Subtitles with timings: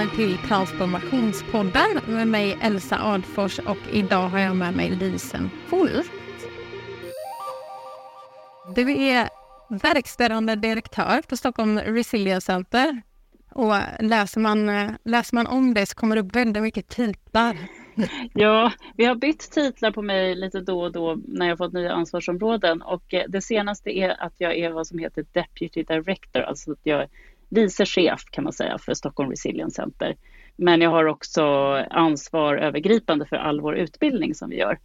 [0.00, 6.10] välkommen till Transformationspodden med mig Elsa Adfors och idag har jag med mig Lisen Fult.
[8.74, 9.28] Du är
[9.68, 13.02] verkställande direktör på Stockholm Resilience Center.
[13.52, 14.66] Och läser man,
[15.04, 17.56] läser man om det så kommer det upp väldigt mycket titlar.
[18.34, 21.92] Ja, vi har bytt titlar på mig lite då och då när jag fått nya
[21.92, 26.72] ansvarsområden och eh, det senaste är att jag är vad som heter Deputy Director, alltså
[26.72, 27.06] att jag
[27.50, 30.16] vice chef kan man säga för Stockholm Resilience Center.
[30.56, 31.42] Men jag har också
[31.90, 34.78] ansvar övergripande för all vår utbildning som vi gör.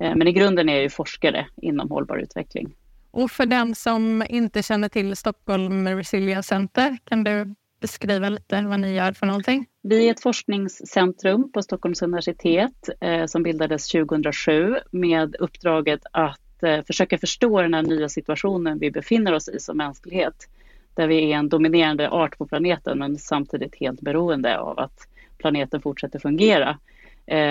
[0.00, 2.74] Eh, men i grunden är jag ju forskare inom hållbar utveckling.
[3.10, 8.80] Och för den som inte känner till Stockholm Resilience Center, kan du beskriva lite vad
[8.80, 9.66] ni gör för någonting?
[9.82, 16.84] Vi är ett forskningscentrum på Stockholms universitet eh, som bildades 2007 med uppdraget att eh,
[16.86, 20.48] försöka förstå den här nya situationen vi befinner oss i som mänsklighet.
[20.94, 25.80] Där vi är en dominerande art på planeten men samtidigt helt beroende av att planeten
[25.80, 26.78] fortsätter fungera.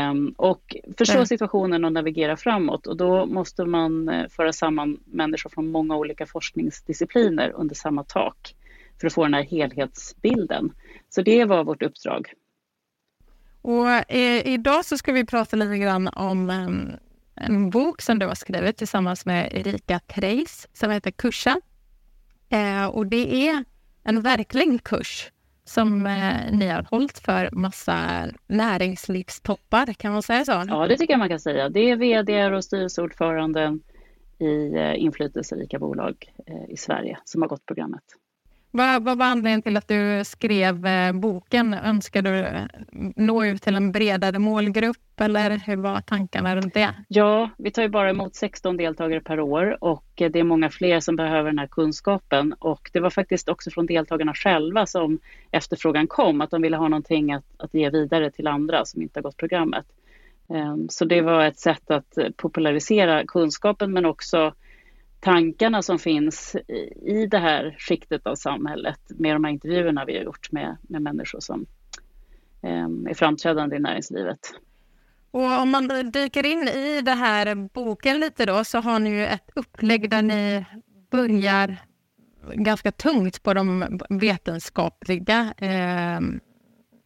[0.10, 1.26] Um, och förstå mm.
[1.26, 2.88] situationen och navigera framåt.
[2.88, 8.56] Och då måste man uh, föra samman människor från många olika forskningsdiscipliner under samma tak
[9.00, 10.72] för att få den här helhetsbilden.
[11.10, 12.34] Så det var vårt uppdrag.
[13.62, 16.92] Och eh, idag så ska vi prata lite grann om um,
[17.36, 21.62] en bok som du har skrivit tillsammans med Erika Treis som heter Kursa.
[22.50, 23.66] Eh, och det är
[24.04, 25.32] en verklig kurs
[25.64, 30.64] som eh, ni har hållit för massa näringslivstoppar, kan man säga så?
[30.68, 31.70] Ja, det tycker jag man kan säga.
[31.70, 33.82] Det är vd och styrelseordföranden
[34.40, 38.04] i eh, inflytelserika bolag eh, i Sverige som har gått programmet.
[38.72, 41.74] Vad, vad var anledningen till att du skrev eh, boken?
[41.74, 42.64] Önskar du eh,
[43.16, 46.94] nå ut till en bredare målgrupp eller hur var tankarna runt det?
[47.08, 50.70] Ja, vi tar ju bara emot 16 deltagare per år och eh, det är många
[50.70, 55.20] fler som behöver den här kunskapen och det var faktiskt också från deltagarna själva som
[55.52, 59.18] efterfrågan kom, att de ville ha någonting att, att ge vidare till andra som inte
[59.20, 59.86] har gått programmet.
[60.54, 64.54] Ehm, så det var ett sätt att eh, popularisera kunskapen men också
[65.20, 66.56] tankarna som finns
[67.02, 71.02] i det här skiktet av samhället med de här intervjuerna vi har gjort med, med
[71.02, 71.66] människor som
[72.62, 74.40] eh, är framträdande i näringslivet.
[75.32, 79.26] Och om man dyker in i det här boken lite då så har ni ju
[79.26, 80.66] ett upplägg där ni
[81.12, 81.78] börjar
[82.54, 86.20] ganska tungt på de vetenskapliga eh,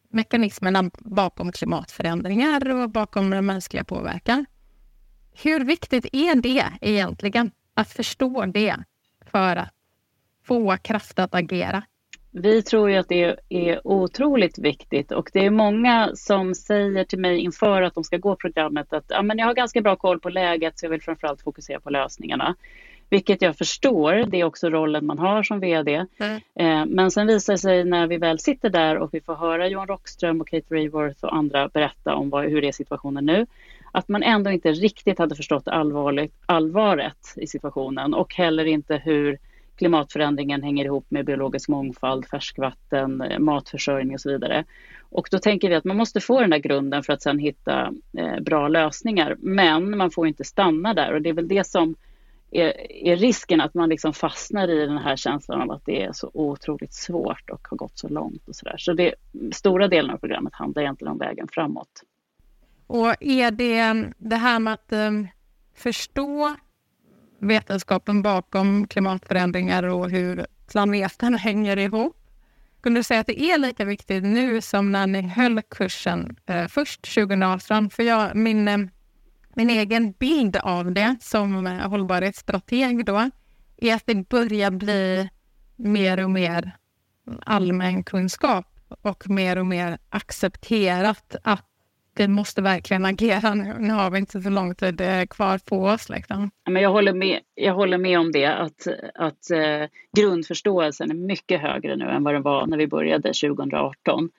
[0.09, 4.46] mekanismerna bakom klimatförändringar och bakom den mänskliga påverkan.
[5.44, 7.52] Hur viktigt är det egentligen?
[7.73, 8.75] Att förstå det
[9.31, 9.69] för att
[10.45, 11.84] få kraft att agera?
[12.35, 17.19] Vi tror ju att det är otroligt viktigt och det är många som säger till
[17.19, 20.19] mig inför att de ska gå programmet att ja, men jag har ganska bra koll
[20.19, 22.56] på läget så jag vill framförallt fokusera på lösningarna.
[23.09, 26.05] Vilket jag förstår, det är också rollen man har som VD.
[26.17, 26.41] Mm.
[26.59, 29.67] Eh, men sen visar det sig när vi väl sitter där och vi får höra
[29.67, 33.45] Johan Rockström och Kate Rayworth och andra berätta om vad, hur är situationen nu
[33.96, 39.38] att man ändå inte riktigt hade förstått allvarligt, allvaret i situationen och heller inte hur
[39.76, 44.66] klimatförändringen hänger ihop med biologisk mångfald, färskvatten, eh, matförsörjning och så vidare.
[45.09, 47.94] Och då tänker vi att man måste få den där grunden för att sedan hitta
[48.18, 49.36] eh, bra lösningar.
[49.40, 51.96] Men man får inte stanna där och det är väl det som
[52.52, 56.12] är, är, risken att man liksom fastnar i den här känslan av att det är
[56.12, 58.78] så otroligt svårt och har gått så långt och så där.
[58.78, 59.16] Så det,
[59.52, 62.03] stora delen av programmet handlar egentligen om vägen framåt.
[62.94, 65.28] Och är det det här med att um,
[65.76, 66.56] förstå
[67.40, 72.18] vetenskapen bakom klimatförändringar och hur planeten hänger ihop.
[72.82, 76.68] Kunde du säga att det är lika viktigt nu som när ni höll kursen eh,
[76.68, 77.90] först 2018?
[77.90, 78.78] För jag, min, eh,
[79.56, 83.30] min egen bild av det som eh, hållbarhetsstrateg då
[83.78, 85.30] är att det börjar bli
[85.76, 86.78] mer och mer
[87.46, 88.66] allmän kunskap
[89.02, 91.66] och mer och mer accepterat att
[92.16, 93.76] vi måste verkligen agera nu.
[93.80, 96.10] Nu har vi inte så lång tid eh, kvar på oss.
[96.10, 96.52] Liksom.
[96.70, 101.62] Men jag, håller med, jag håller med om det, att, att eh, grundförståelsen är mycket
[101.62, 104.30] högre nu än vad den var när vi började 2018.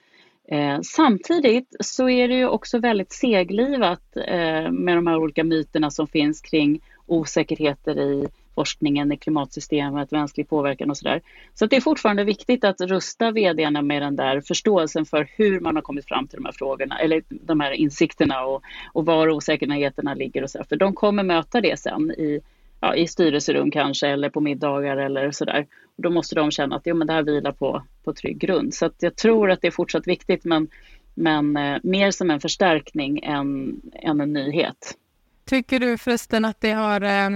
[0.48, 5.90] Eh, samtidigt så är det ju också väldigt seglivat eh, med de här olika myterna
[5.90, 11.20] som finns kring osäkerheter i forskningen i klimatsystemet, mänsklig påverkan och sådär.
[11.54, 15.74] Så det är fortfarande viktigt att rusta vdarna med den där förståelsen för hur man
[15.76, 18.62] har kommit fram till de här frågorna, eller de här insikterna och,
[18.92, 20.64] och var osäkerheterna ligger och så.
[20.68, 22.40] För de kommer möta det sen i,
[22.80, 25.66] ja, i styrelserum kanske eller på middagar eller sådär.
[25.96, 28.74] Då måste de känna att jo, men det här vilar på, på trygg grund.
[28.74, 30.68] Så jag tror att det är fortsatt viktigt men,
[31.14, 34.96] men eh, mer som en förstärkning än, än en nyhet.
[35.44, 37.30] Tycker du förresten att det har eh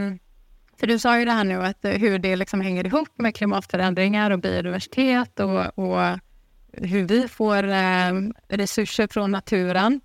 [0.78, 4.30] för du sa ju det här nu att hur det liksom hänger ihop med klimatförändringar
[4.30, 6.18] och biodiversitet och, och
[6.72, 8.12] hur vi får eh,
[8.48, 10.00] resurser från naturen.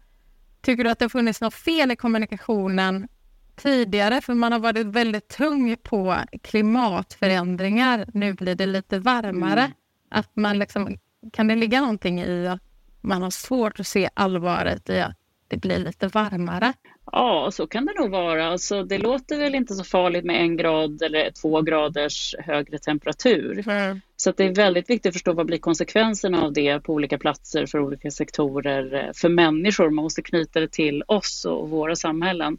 [0.62, 3.08] Tycker du att det har funnits något fel i kommunikationen
[3.56, 4.22] tidigare?
[4.22, 8.06] För man har varit väldigt tung på klimatförändringar.
[8.14, 9.60] Nu blir det lite varmare.
[9.60, 9.72] Mm.
[10.10, 10.98] Att man liksom,
[11.34, 12.62] kan det ligga någonting i att
[13.02, 15.18] man har svårt att se allvaret i att
[15.48, 16.74] det blir lite varmare?
[17.12, 18.48] Ja, så kan det nog vara.
[18.48, 23.70] Alltså, det låter väl inte så farligt med en grad eller två graders högre temperatur.
[23.70, 24.02] Mm.
[24.16, 27.66] Så det är väldigt viktigt att förstå vad blir konsekvenserna av det på olika platser
[27.66, 29.90] för olika sektorer eh, för människor.
[29.90, 32.58] Man måste knyta det till oss och våra samhällen.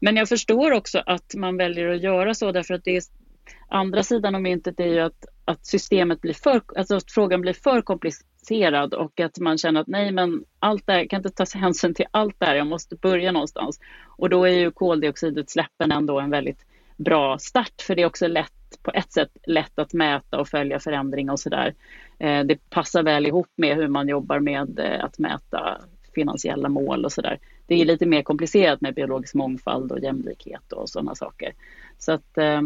[0.00, 3.02] Men jag förstår också att man väljer att göra så därför att det är
[3.68, 7.52] andra sidan av myntet är ju att, att systemet blir för, alltså att frågan blir
[7.52, 8.31] för komplicerad
[8.94, 12.06] och att man känner att nej men allt det här, kan inte ta hänsyn till
[12.10, 13.80] allt det här, jag måste börja någonstans.
[14.06, 16.66] Och då är ju koldioxidutsläppen ändå en väldigt
[16.96, 18.52] bra start för det är också lätt
[18.82, 21.74] på ett sätt lätt att mäta och följa förändringar och sådär.
[22.18, 25.80] Eh, det passar väl ihop med hur man jobbar med eh, att mäta
[26.14, 27.38] finansiella mål och sådär.
[27.66, 31.52] Det är lite mer komplicerat med biologisk mångfald och jämlikhet och sådana saker.
[31.98, 32.60] Så att eh,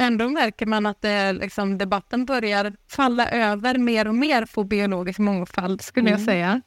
[0.00, 5.18] Ändå märker man att det, liksom, debatten börjar falla över mer och mer på biologisk
[5.18, 6.12] mångfald, skulle mm.
[6.12, 6.60] jag säga.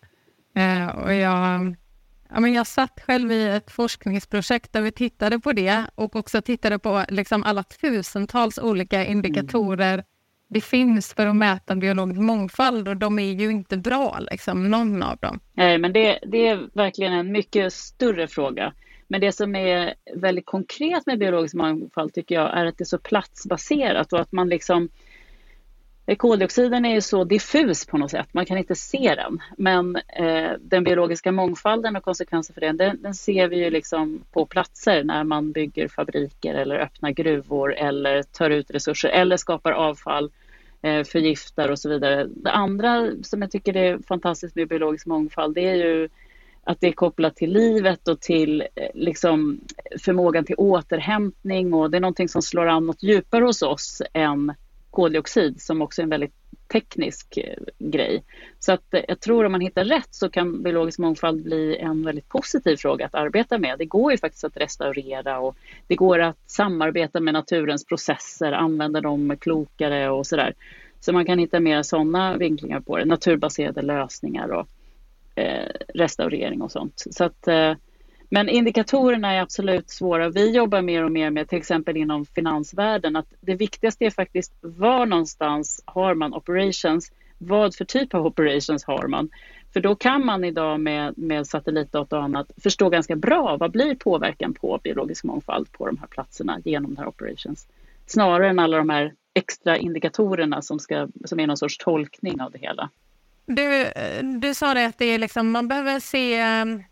[0.55, 1.75] Eh, och jag,
[2.29, 6.41] ja, men jag satt själv i ett forskningsprojekt där vi tittade på det och också
[6.41, 10.05] tittade på liksom, alla tusentals olika indikatorer mm.
[10.49, 15.03] det finns för att mäta biologisk mångfald och de är ju inte bra, liksom, någon
[15.03, 15.39] av dem.
[15.53, 18.73] Nej, men det, det är verkligen en mycket större fråga.
[19.13, 22.85] Men det som är väldigt konkret med biologisk mångfald tycker jag är att det är
[22.85, 24.89] så platsbaserat och att man liksom
[26.05, 29.39] eh, Koldioxiden är ju så diffus på något sätt, man kan inte se den.
[29.57, 34.23] Men eh, den biologiska mångfalden och konsekvenser för den, den, den, ser vi ju liksom
[34.31, 39.71] på platser när man bygger fabriker eller öppnar gruvor eller tar ut resurser eller skapar
[39.71, 40.31] avfall,
[40.81, 42.27] eh, förgiftar och så vidare.
[42.29, 46.09] Det andra som jag tycker är fantastiskt med biologisk mångfald, det är ju
[46.63, 49.59] att det är kopplat till livet och till eh, liksom,
[50.01, 54.53] förmågan till återhämtning och det är någonting som slår an något djupare hos oss än
[54.91, 56.33] koldioxid som också är en väldigt
[56.73, 58.23] teknisk eh, grej.
[58.59, 62.05] Så att eh, jag tror om man hittar rätt så kan biologisk mångfald bli en
[62.05, 63.79] väldigt positiv fråga att arbeta med.
[63.79, 65.55] Det går ju faktiskt att restaurera och
[65.87, 70.53] det går att samarbeta med naturens processer, använda dem klokare och sådär.
[70.99, 74.67] Så man kan hitta mer sådana vinklingar på det, naturbaserade lösningar och
[75.35, 77.03] Eh, restaurering och sånt.
[77.11, 77.73] Så att, eh,
[78.29, 80.29] men indikatorerna är absolut svåra.
[80.29, 84.53] Vi jobbar mer och mer med till exempel inom finansvärlden att det viktigaste är faktiskt
[84.61, 87.11] var någonstans har man operations?
[87.37, 89.29] Vad för typ av operations har man?
[89.73, 93.95] För då kan man idag med, med satellitdata och annat förstå ganska bra vad blir
[93.95, 97.67] påverkan på biologisk mångfald på de här platserna genom de här operations.
[98.05, 102.51] Snarare än alla de här extra indikatorerna som, ska, som är någon sorts tolkning av
[102.51, 102.89] det hela.
[103.45, 103.91] Du,
[104.39, 106.83] du sa det att det är liksom, man behöver se ehm,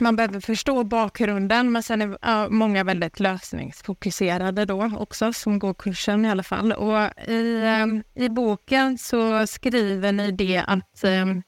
[0.00, 6.24] man behöver förstå bakgrunden, men sen är många väldigt lösningsfokuserade då också, som går kursen
[6.24, 6.72] i alla fall.
[6.72, 11.42] Och i, ehm, i boken så skriver ni det att ehm,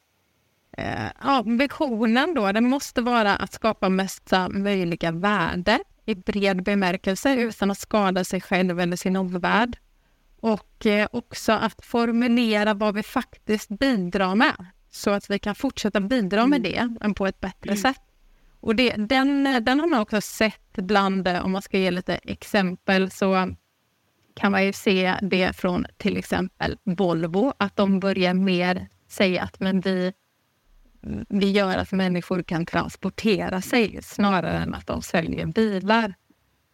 [0.78, 7.34] eh, ja, visionen då, den måste vara att skapa mesta möjliga värde i bred bemärkelse
[7.34, 9.78] utan att skada sig själv eller sin omvärld.
[10.40, 16.00] Och eh, också att formulera vad vi faktiskt bidrar med så att vi kan fortsätta
[16.00, 16.72] bidra med mm.
[16.72, 17.76] det, men på ett bättre mm.
[17.76, 18.00] sätt.
[18.60, 23.10] Och det, den, den har man också sett bland, om man ska ge lite exempel,
[23.10, 23.54] så
[24.34, 29.60] kan man ju se det från till exempel Volvo, att de börjar mer säga att
[29.60, 30.12] men vi,
[31.28, 36.14] vi gör att människor kan transportera sig snarare än att de säljer bilar.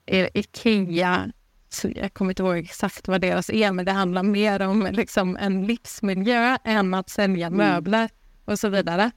[0.07, 1.33] Ikea
[1.83, 5.67] jag kommer inte ihåg exakt vad deras är, men det handlar mer om liksom en
[5.67, 7.57] livsmiljö än att sälja mm.
[7.57, 8.11] möbler
[8.45, 9.11] och så vidare.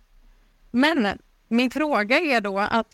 [0.72, 1.08] Men
[1.48, 2.88] min fråga är då att,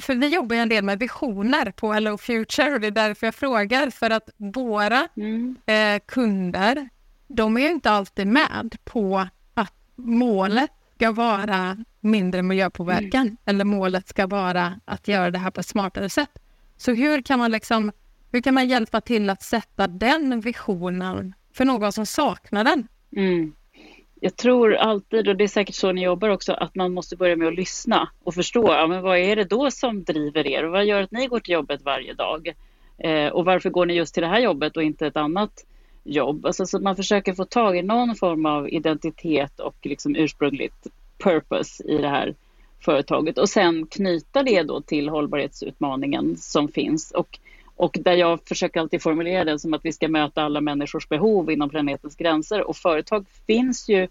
[0.00, 3.34] för vi jobbar en del med visioner på Hello Future och det är därför jag
[3.34, 5.56] frågar, för att våra mm.
[5.66, 6.88] eh, kunder,
[7.26, 13.36] de är inte alltid med på att målet ska vara mindre miljöpåverkan mm.
[13.44, 16.38] eller målet ska vara att göra det här på ett smartare sätt.
[16.76, 17.92] Så hur kan man liksom
[18.34, 22.88] hur kan man hjälpa till att sätta den visionen för någon som saknar den?
[23.16, 23.52] Mm.
[24.20, 27.36] Jag tror alltid, och det är säkert så ni jobbar också, att man måste börja
[27.36, 30.72] med att lyssna och förstå ja, men vad är det då som driver er och
[30.72, 32.54] vad gör att ni går till jobbet varje dag?
[32.98, 35.66] Eh, och varför går ni just till det här jobbet och inte ett annat
[36.04, 36.46] jobb?
[36.46, 40.86] Alltså, så man försöker få tag i någon form av identitet och liksom ursprungligt
[41.18, 42.34] purpose i det här
[42.80, 47.10] företaget och sen knyta det då till hållbarhetsutmaningen som finns.
[47.10, 47.38] Och
[47.76, 51.50] och där jag försöker alltid formulera det som att vi ska möta alla människors behov
[51.50, 52.68] inom planetens gränser.
[52.68, 54.08] Och företag finns ju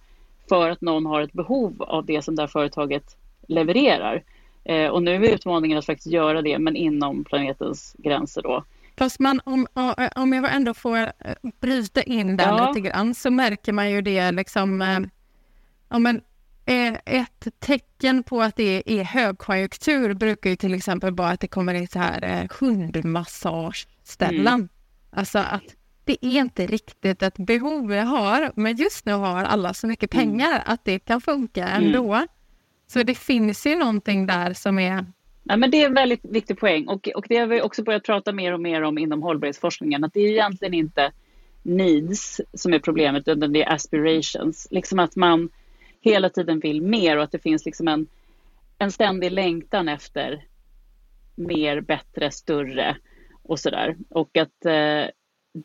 [0.50, 3.18] för att någon har ett behov av det som det här företaget
[3.48, 4.24] levererar.
[4.66, 8.64] Eh, och nu är utmaningen att faktiskt göra det, men inom planetens gränser då.
[8.98, 9.68] Fast man, om,
[10.16, 11.12] om jag ändå får eh,
[11.62, 12.68] bryta in där ja.
[12.68, 15.00] lite grann så märker man ju det liksom, eh,
[15.90, 16.22] ja, men,
[16.66, 21.74] ett tecken på att det är högkonjunktur brukar ju till exempel vara att det kommer
[21.74, 24.54] in så här hundmassageställen.
[24.54, 24.70] Mm.
[25.10, 29.74] Alltså att det är inte riktigt ett behov jag har, men just nu har alla
[29.74, 30.26] så mycket mm.
[30.26, 30.62] pengar mm.
[30.66, 32.14] att det kan funka ändå.
[32.14, 32.28] Mm.
[32.88, 35.06] Så det finns ju någonting där som är...
[35.44, 38.04] Ja, men det är en väldigt viktig poäng och, och det har vi också börjat
[38.04, 41.12] prata mer och mer om inom hållbarhetsforskningen, att det är egentligen inte
[41.64, 44.68] needs som är problemet, utan det är aspirations.
[44.72, 45.50] Liksom att man
[46.04, 48.08] hela tiden vill mer och att det finns liksom en,
[48.78, 50.46] en ständig längtan efter
[51.36, 52.98] mer, bättre, större
[53.44, 53.96] och sådär.
[54.10, 55.06] Och att eh,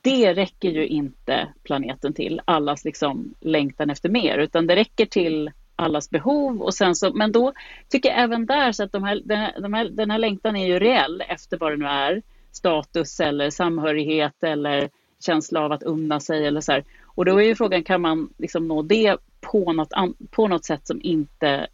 [0.03, 5.51] det räcker ju inte planeten till, allas liksom längtan efter mer, utan det räcker till
[5.77, 6.63] allas behov.
[6.63, 7.53] Och sen så, men då
[7.89, 10.57] tycker jag även där så att de här, den, här, de här, den här längtan
[10.57, 12.23] är ju reell efter vad det nu är.
[12.53, 14.89] Status eller samhörighet eller
[15.21, 16.85] känsla av att unna sig eller så här.
[17.05, 19.93] Och då är ju frågan, kan man liksom nå det på något,
[20.31, 21.67] på något sätt som inte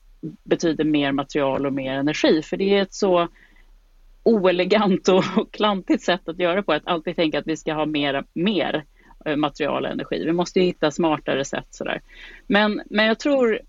[0.42, 2.42] betyder mer material och mer energi?
[2.42, 3.28] För det är ett så
[4.22, 8.24] oelegant och klantigt sätt att göra på, att alltid tänka att vi ska ha mer,
[8.32, 8.84] mer
[9.36, 10.24] material och energi.
[10.24, 12.00] Vi måste hitta smartare sätt sådär.
[12.46, 13.60] Men, men jag tror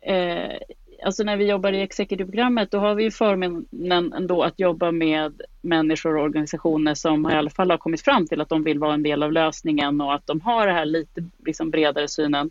[0.00, 0.58] eh,
[1.04, 6.16] alltså när vi jobbar i executive-programmet då har vi förmånen ändå att jobba med människor
[6.16, 9.02] och organisationer som i alla fall har kommit fram till att de vill vara en
[9.02, 12.50] del av lösningen och att de har det här lite liksom bredare synen.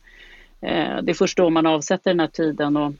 [0.61, 2.93] Eh, det är först då man avsätter den här tiden och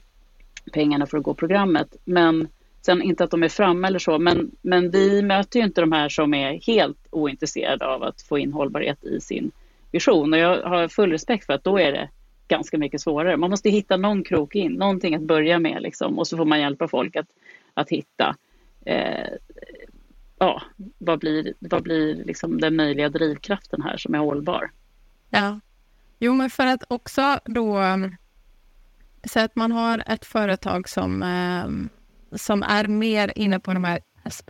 [0.72, 1.96] pengarna för att gå programmet.
[2.04, 2.48] Men
[2.80, 5.92] sen inte att de är framme eller så, men, men vi möter ju inte de
[5.92, 9.50] här som är helt ointresserade av att få in hållbarhet i sin
[9.90, 12.08] vision och jag har full respekt för att då är det
[12.48, 13.36] ganska mycket svårare.
[13.36, 16.60] Man måste hitta någon krok in, någonting att börja med liksom, och så får man
[16.60, 17.26] hjälpa folk att,
[17.74, 18.36] att hitta
[18.86, 19.28] eh,
[20.38, 20.62] ja,
[20.98, 24.70] vad blir, vad blir liksom den möjliga drivkraften här som är hållbar.
[25.30, 25.60] Ja,
[26.18, 27.82] jo men för att också då
[29.24, 31.66] så att man har ett företag som, eh,
[32.38, 34.00] som är mer inne på de här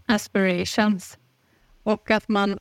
[0.06, 1.18] aspirations
[1.82, 2.58] och att man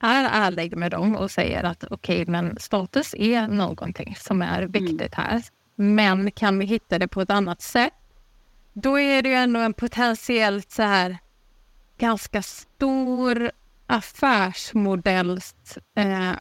[0.00, 4.62] är ärlig med dem och säger att okej, okay, men status är någonting som är
[4.62, 4.72] mm.
[4.72, 5.42] viktigt här.
[5.74, 7.92] Men kan vi hitta det på ett annat sätt?
[8.72, 11.18] Då är det ju ändå en potentiellt så här
[11.98, 13.50] ganska stor
[13.86, 15.54] affärsmodells
[15.96, 16.32] eh,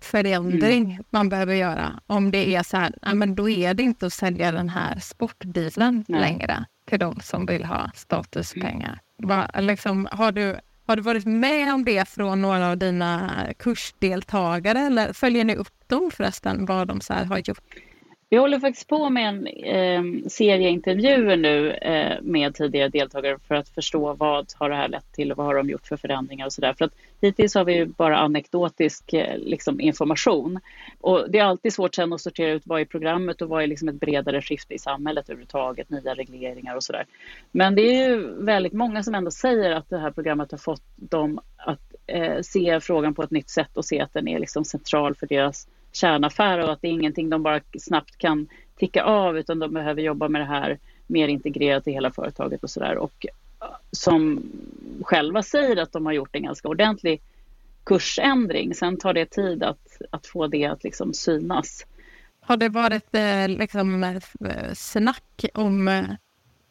[0.00, 1.04] förändring mm.
[1.10, 2.00] man behöver göra.
[2.06, 4.98] Om det är så här, ja, men då är det inte att sälja den här
[4.98, 6.20] sportbilen Nej.
[6.20, 9.00] längre till de som vill ha statuspengar.
[9.22, 9.28] Mm.
[9.28, 14.80] Va, liksom, har du har du varit med om det från några av dina kursdeltagare
[14.80, 17.62] eller följer ni upp dem förresten, vad de så har gjort?
[18.30, 23.54] Vi håller faktiskt på med en eh, serie intervjuer nu eh, med tidigare deltagare för
[23.54, 26.46] att förstå vad har det här lett till och vad har de gjort för förändringar
[26.46, 26.74] och sådär.
[26.78, 30.60] För att hittills har vi ju bara anekdotisk eh, liksom, information.
[31.00, 33.66] Och det är alltid svårt sen att sortera ut vad är programmet och vad är
[33.66, 37.06] liksom ett bredare skifte i samhället överhuvudtaget, nya regleringar och sådär.
[37.50, 40.84] Men det är ju väldigt många som ändå säger att det här programmet har fått
[40.96, 44.64] dem att eh, se frågan på ett nytt sätt och se att den är liksom
[44.64, 49.38] central för deras kärnaffär och att det är ingenting de bara snabbt kan ticka av
[49.38, 52.96] utan de behöver jobba med det här mer integrerat i hela företaget och sådär.
[52.96, 53.26] Och
[53.60, 54.42] äh, som
[55.02, 57.20] själva säger att de har gjort en ganska ordentlig
[57.84, 58.74] kursändring.
[58.74, 61.86] Sen tar det tid att, att få det att liksom synas.
[62.40, 64.20] Har det varit eh, liksom, eh,
[64.74, 66.04] snack om eh,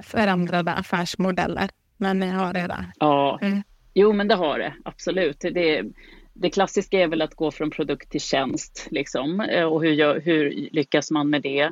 [0.04, 2.86] förändrade affärsmodeller när ni har det där?
[3.00, 3.64] Ja, mm.
[3.94, 5.40] jo men det har det absolut.
[5.40, 5.84] Det,
[6.40, 10.70] det klassiska är väl att gå från produkt till tjänst liksom, eh, och hur, hur
[10.72, 11.72] lyckas man med det?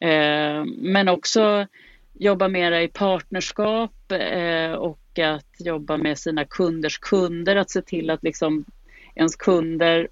[0.00, 1.66] Eh, men också
[2.12, 8.10] jobba mera i partnerskap eh, och att jobba med sina kunders kunder, att se till
[8.10, 8.64] att liksom
[9.14, 10.08] ens kunder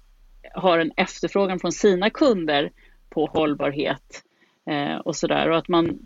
[0.53, 2.71] har en efterfrågan från sina kunder
[3.09, 4.23] på hållbarhet
[5.03, 5.99] och sådär och att man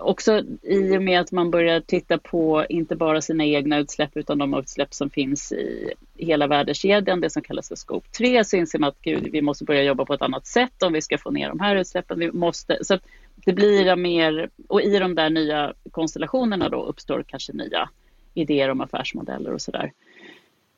[0.00, 4.38] också i och med att man börjar titta på inte bara sina egna utsläpp utan
[4.38, 8.78] de utsläpp som finns i hela värdekedjan, det som kallas för scope 3, så inser
[8.78, 11.30] man att gud, vi måste börja jobba på ett annat sätt om vi ska få
[11.30, 12.18] ner de här utsläppen.
[12.18, 12.98] Vi måste, så
[13.34, 17.88] det blir mer, och i de där nya konstellationerna då uppstår kanske nya
[18.34, 19.92] idéer om affärsmodeller och sådär.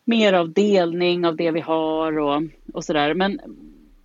[0.05, 3.15] Mer av delning av det vi har och, och sådär.
[3.15, 3.41] Men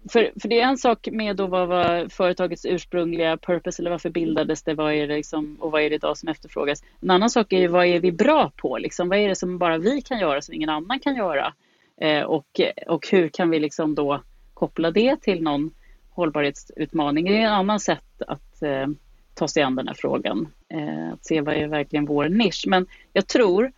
[0.09, 4.09] för, för det är en sak med då vad var företagets ursprungliga purpose eller varför
[4.09, 6.83] bildades det, vad är det liksom, och vad är det idag som efterfrågas.
[7.01, 9.57] En annan sak är ju vad är vi bra på, liksom, vad är det som
[9.57, 11.53] bara vi kan göra som ingen annan kan göra
[12.01, 14.21] eh, och, och hur kan vi liksom då
[14.53, 15.71] koppla det till någon
[16.09, 17.25] hållbarhetsutmaning.
[17.25, 18.87] Det är en annan sätt att eh,
[19.33, 20.47] ta sig an den här frågan.
[20.69, 22.63] Eh, att se vad är verkligen vår nisch.
[22.67, 23.71] Men jag tror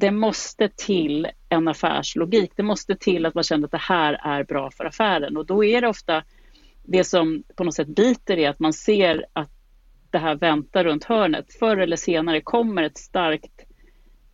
[0.00, 2.52] det måste till en affärslogik.
[2.56, 5.64] Det måste till att man känner att det här är bra för affären och då
[5.64, 6.22] är det ofta
[6.84, 9.50] det som på något sätt biter är att man ser att
[10.10, 11.52] det här väntar runt hörnet.
[11.58, 13.66] Förr eller senare kommer ett starkt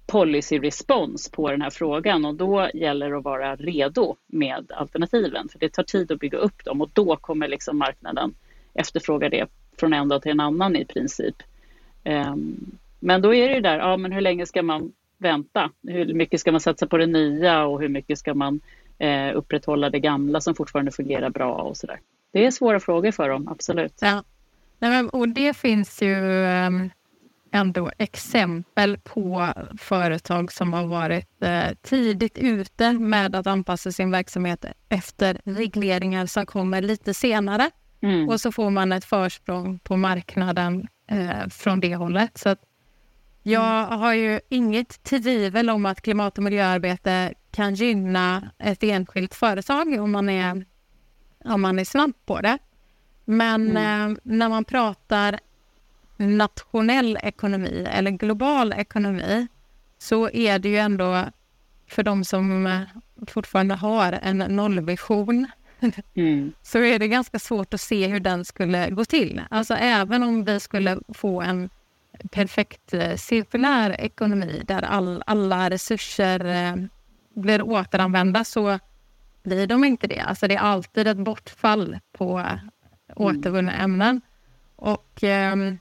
[0.07, 5.59] policyrespons på den här frågan och då gäller det att vara redo med alternativen för
[5.59, 8.35] det tar tid att bygga upp dem och då kommer liksom marknaden
[8.75, 9.47] efterfråga det
[9.79, 11.37] från en dag till en annan i princip.
[12.05, 15.71] Ehm, men då är det där, ja men hur länge ska man vänta?
[15.83, 18.61] Hur mycket ska man satsa på det nya och hur mycket ska man
[18.99, 22.01] eh, upprätthålla det gamla som fortfarande fungerar bra och sådär.
[22.33, 23.99] Det är svåra frågor för dem, absolut.
[24.01, 24.25] Ja.
[24.79, 26.15] Nej, men, och det finns ju
[26.67, 26.91] um,
[27.53, 34.65] ändå exempel på företag som har varit uh, tidigt ute med att anpassa sin verksamhet
[34.89, 37.71] efter regleringar som kommer lite senare.
[38.03, 38.29] Mm.
[38.29, 42.39] Och så får man ett försprång på marknaden uh, från det hållet.
[42.39, 42.57] Så
[43.50, 50.00] jag har ju inget tvivel om att klimat och miljöarbete kan gynna ett enskilt företag
[50.00, 50.65] om man är,
[51.45, 52.59] om man är snabb på det.
[53.25, 54.11] Men mm.
[54.11, 55.41] eh, när man pratar
[56.17, 59.47] nationell ekonomi eller global ekonomi
[59.99, 61.25] så är det ju ändå
[61.87, 62.81] för de som eh,
[63.26, 65.47] fortfarande har en nollvision
[66.15, 66.53] mm.
[66.62, 69.43] så är det ganska svårt att se hur den skulle gå till.
[69.50, 71.71] Alltså även om vi skulle få en
[72.31, 76.77] perfekt eh, cirkulär ekonomi där all, alla resurser eh,
[77.35, 78.79] blir återanvända så
[79.43, 80.21] blir de inte det.
[80.21, 82.47] Alltså det är alltid ett bortfall på
[83.17, 84.21] återvunna ämnen.
[84.77, 85.79] Och, ehm,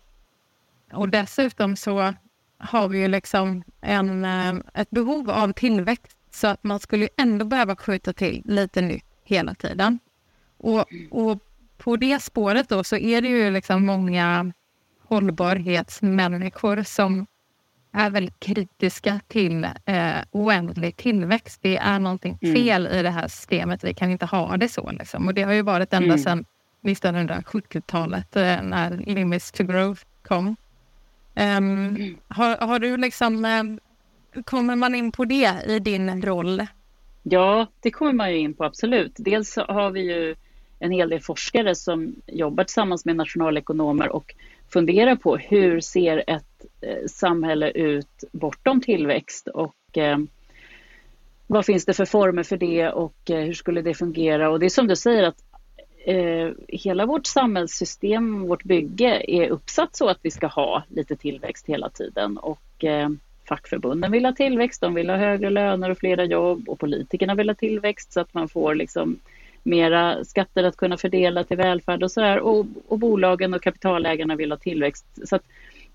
[0.93, 2.13] och dessutom så
[2.57, 7.45] har vi ju liksom en, eh, ett behov av tillväxt så att man skulle ändå
[7.45, 9.99] behöva skjuta till lite nytt hela tiden.
[10.57, 11.39] Och, och
[11.77, 14.53] på det spåret då så är det ju liksom många
[15.07, 17.25] hållbarhetsmänniskor som
[17.95, 21.59] är väldigt kritiska till eh, oändlig tillväxt.
[21.61, 22.55] Det är någonting mm.
[22.55, 23.83] fel i det här systemet.
[23.83, 24.91] Vi kan inte ha det så.
[24.91, 25.27] Liksom.
[25.27, 26.17] Och det har ju varit ända mm.
[26.17, 26.45] sedan
[26.81, 30.47] 1970-talet eh, när Limits to Growth kom.
[30.47, 30.55] Um,
[31.35, 32.17] mm.
[32.27, 33.45] har, har, du liksom...
[33.45, 36.67] Eh, kommer man in på det i din roll?
[37.23, 39.13] Ja, det kommer man ju in på absolut.
[39.15, 40.35] Dels har vi ju
[40.79, 44.35] en hel del forskare som jobbar tillsammans med nationalekonomer och
[44.73, 50.17] fundera på hur ser ett eh, samhälle ut bortom tillväxt och eh,
[51.47, 54.49] vad finns det för former för det och eh, hur skulle det fungera?
[54.49, 55.43] Och det är som du säger att
[56.05, 61.67] eh, hela vårt samhällssystem, vårt bygge är uppsatt så att vi ska ha lite tillväxt
[61.67, 63.09] hela tiden och eh,
[63.47, 67.49] fackförbunden vill ha tillväxt, de vill ha högre löner och flera jobb och politikerna vill
[67.49, 69.19] ha tillväxt så att man får liksom
[69.65, 74.51] mera skatter att kunna fördela till välfärd och sådär och, och bolagen och kapitalägarna vill
[74.51, 75.43] ha tillväxt så att,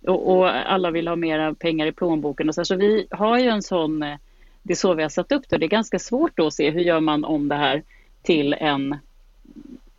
[0.06, 2.64] och, och, alla vill ha mera pengar i plånboken och så, här.
[2.64, 4.16] så vi har ju en sån eh,
[4.62, 5.58] det är så vi har satt upp det.
[5.58, 7.82] Det är ganska svårt då att se hur gör man om det här
[8.22, 8.96] till en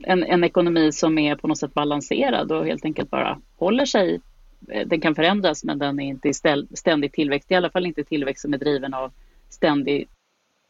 [0.04, 4.22] en, en ekonomi som är på något sätt balanserad och helt enkelt bara håller sig.
[4.68, 6.34] Eh, den kan förändras men den är inte i
[6.74, 9.12] ständig tillväxt, i alla fall inte tillväxt som är driven av
[9.50, 10.08] ständig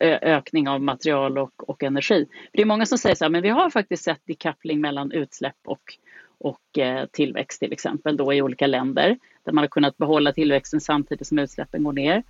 [0.01, 2.27] ökning av material och, och energi.
[2.51, 5.11] För det är många som säger så här, men vi har faktiskt sett decoupling mellan
[5.11, 5.81] utsläpp och,
[6.37, 10.81] och eh, tillväxt till exempel då i olika länder där man har kunnat behålla tillväxten
[10.81, 12.23] samtidigt som utsläppen går ner.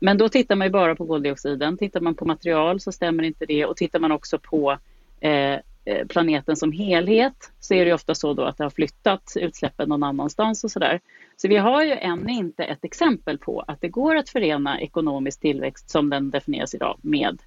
[0.00, 1.76] Men då tittar man ju bara på koldioxiden.
[1.76, 4.78] Tittar man på material så stämmer inte det och tittar man också på
[5.20, 8.70] eh, Eh, Eh, planeten som helhet så är det ofta så då att det har
[8.70, 11.00] flyttat utsläppen någon annanstans och sådär.
[11.36, 15.40] Så vi har ju ännu inte ett exempel på att det går att förena ekonomisk
[15.40, 17.42] tillväxt som den definieras idag med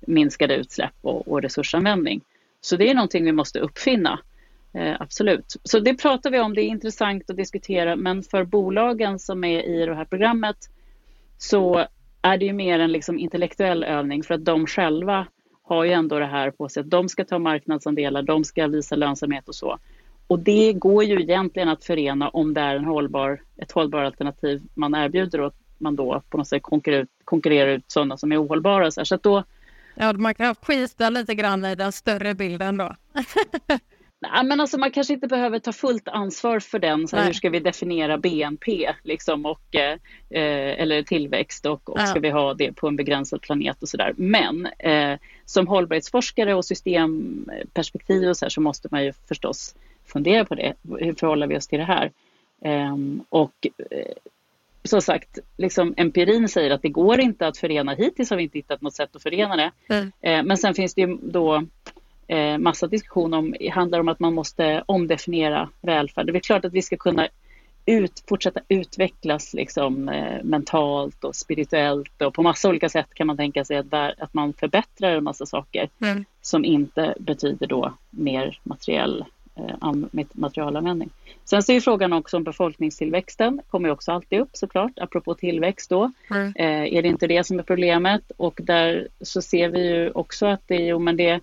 [0.00, 2.20] minskade utsläpp och, och resursanvändning.
[2.60, 4.18] Så det är någonting vi måste uppfinna.
[4.72, 5.56] Eh, absolut.
[5.62, 9.62] Så det pratar vi om, det är intressant att diskutera men för bolagen som är
[9.62, 10.56] i det här programmet
[11.38, 11.86] så
[12.22, 15.26] är det ju mer en liksom intellektuell övning för att de själva
[15.66, 18.96] har ju ändå det här på sig att de ska ta marknadsandelar, de ska visa
[18.96, 19.78] lönsamhet och så.
[20.26, 24.62] Och det går ju egentligen att förena om det är en hållbar, ett hållbart alternativ
[24.74, 28.32] man erbjuder och att man då på något sätt konkurrerar ut, konkurrerar ut sådana som
[28.32, 28.90] är ohållbara.
[28.90, 29.44] Så, så då...
[29.94, 32.96] Ja, man kan skita lite grann i den större bilden då.
[34.18, 37.08] Nej, men alltså man kanske inte behöver ta fullt ansvar för den.
[37.08, 39.98] Så hur ska vi definiera BNP liksom, och, eh,
[40.30, 42.06] eller tillväxt och, och ja.
[42.06, 44.14] ska vi ha det på en begränsad planet och sådär.
[44.16, 49.74] Men eh, som hållbarhetsforskare och systemperspektiv och så, här, så måste man ju förstås
[50.06, 50.74] fundera på det.
[50.98, 52.12] Hur förhåller vi oss till det här?
[52.64, 53.66] Ehm, eh, och
[54.84, 57.94] som sagt, liksom empirin säger att det går inte att förena.
[57.94, 59.70] Hittills har vi inte hittat något sätt att förena det.
[59.88, 60.12] Mm.
[60.20, 61.64] Eh, men sen finns det ju då
[62.28, 66.26] eh, massa diskussion om handlar om att man måste omdefiniera välfärd.
[66.26, 67.28] Det är klart att vi ska kunna
[67.86, 73.36] ut, fortsätta utvecklas liksom, eh, mentalt och spirituellt och på massa olika sätt kan man
[73.36, 76.24] tänka sig att, att man förbättrar en massa saker mm.
[76.42, 79.92] som inte betyder då mer materiell eh,
[80.32, 81.10] materialanvändning.
[81.44, 86.12] Sen så är frågan också om befolkningstillväxten, kommer också alltid upp såklart, apropå tillväxt då.
[86.30, 86.52] Mm.
[86.56, 88.30] Eh, är det inte det som är problemet?
[88.36, 91.40] Och där så ser vi ju också att det, jo, men det,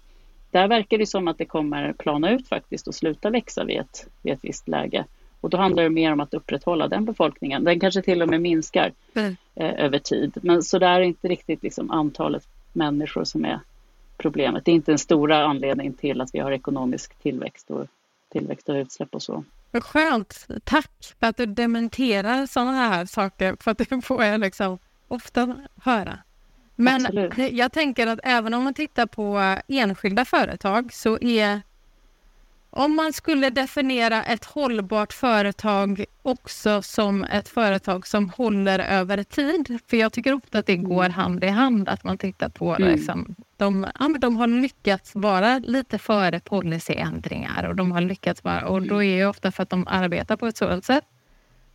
[0.53, 4.07] där verkar det som att det kommer plana ut faktiskt och sluta växa vid ett,
[4.21, 5.05] vid ett visst läge.
[5.41, 7.63] Och då handlar det mer om att upprätthålla den befolkningen.
[7.63, 9.35] Den kanske till och med minskar mm.
[9.55, 10.37] eh, över tid.
[10.41, 13.59] Men så där är inte riktigt liksom antalet människor som är
[14.17, 14.65] problemet.
[14.65, 17.87] Det är inte den stora anledningen till att vi har ekonomisk tillväxt och
[18.31, 19.43] tillväxt av utsläpp och så.
[19.71, 20.47] Vad skönt.
[20.63, 25.55] Tack för att du dementerar sådana här saker, för att det får jag liksom ofta
[25.83, 26.19] höra.
[26.75, 27.53] Men Absolut.
[27.53, 31.61] jag tänker att även om man tittar på enskilda företag så är
[32.75, 39.79] om man skulle definiera ett hållbart företag också som ett företag som håller över tid,
[39.87, 42.89] för jag tycker ofta att det går hand i hand, att man tittar på mm.
[42.91, 48.67] liksom, de, ja, de har lyckats vara lite före policyändringar och de har lyckats vara,
[48.67, 51.03] och då är det ofta för att de arbetar på ett sådant sätt.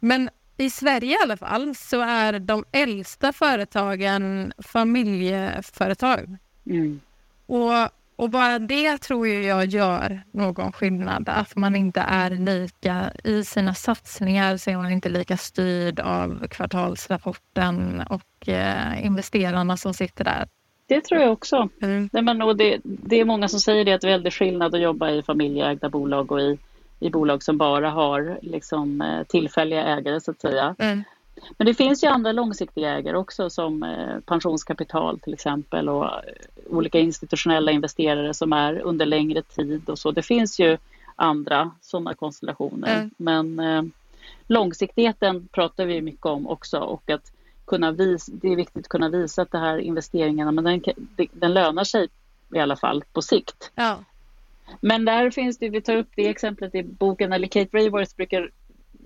[0.00, 6.36] Men i Sverige i alla fall så är de äldsta företagen familjeföretag.
[6.66, 7.00] Mm.
[7.46, 11.28] Och och bara det tror jag gör någon skillnad.
[11.28, 16.46] Att man inte är lika, i sina satsningar så är man inte lika styrd av
[16.48, 20.48] kvartalsrapporten och eh, investerarna som sitter där.
[20.86, 21.68] Det tror jag också.
[21.82, 22.08] Mm.
[22.12, 24.74] Nej, men, och det, det är många som säger det att det är väldigt skillnad
[24.74, 26.58] att jobba i familjeägda bolag och i,
[27.00, 30.74] i bolag som bara har liksom, eh, tillfälliga ägare så att säga.
[30.78, 31.04] Mm.
[31.58, 36.20] Men det finns ju andra långsiktiga ägare också som eh, pensionskapital till exempel och eh,
[36.66, 40.10] olika institutionella investerare som är under längre tid och så.
[40.10, 40.78] Det finns ju
[41.16, 42.96] andra sådana konstellationer.
[42.96, 43.10] Mm.
[43.16, 43.82] Men eh,
[44.46, 47.32] långsiktigheten pratar vi mycket om också och att
[47.64, 50.82] kunna visa, det är viktigt att kunna visa att det här investeringarna, men den,
[51.32, 52.08] den lönar sig
[52.54, 53.70] i alla fall på sikt.
[53.74, 53.98] Ja.
[54.80, 58.50] Men där finns det, vi tar upp det exemplet i boken, eller Kate Raworth brukar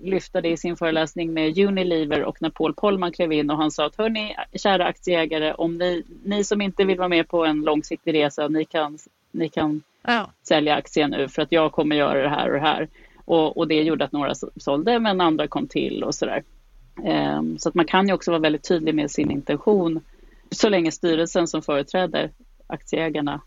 [0.01, 3.71] lyfta det i sin föreläsning med Unilever och när Paul Polman klev in och han
[3.71, 7.61] sa att hörni, kära aktieägare, om ni, ni som inte vill vara med på en
[7.61, 8.97] långsiktig resa, ni kan,
[9.31, 10.29] ni kan ja.
[10.43, 12.87] sälja aktien nu för att jag kommer göra det här och det här.
[13.25, 16.43] Och, och det gjorde att några sålde men andra kom till och sådär.
[17.37, 20.01] Um, så att man kan ju också vara väldigt tydlig med sin intention
[20.51, 22.31] så länge styrelsen som företräder
[22.67, 23.41] aktieägarna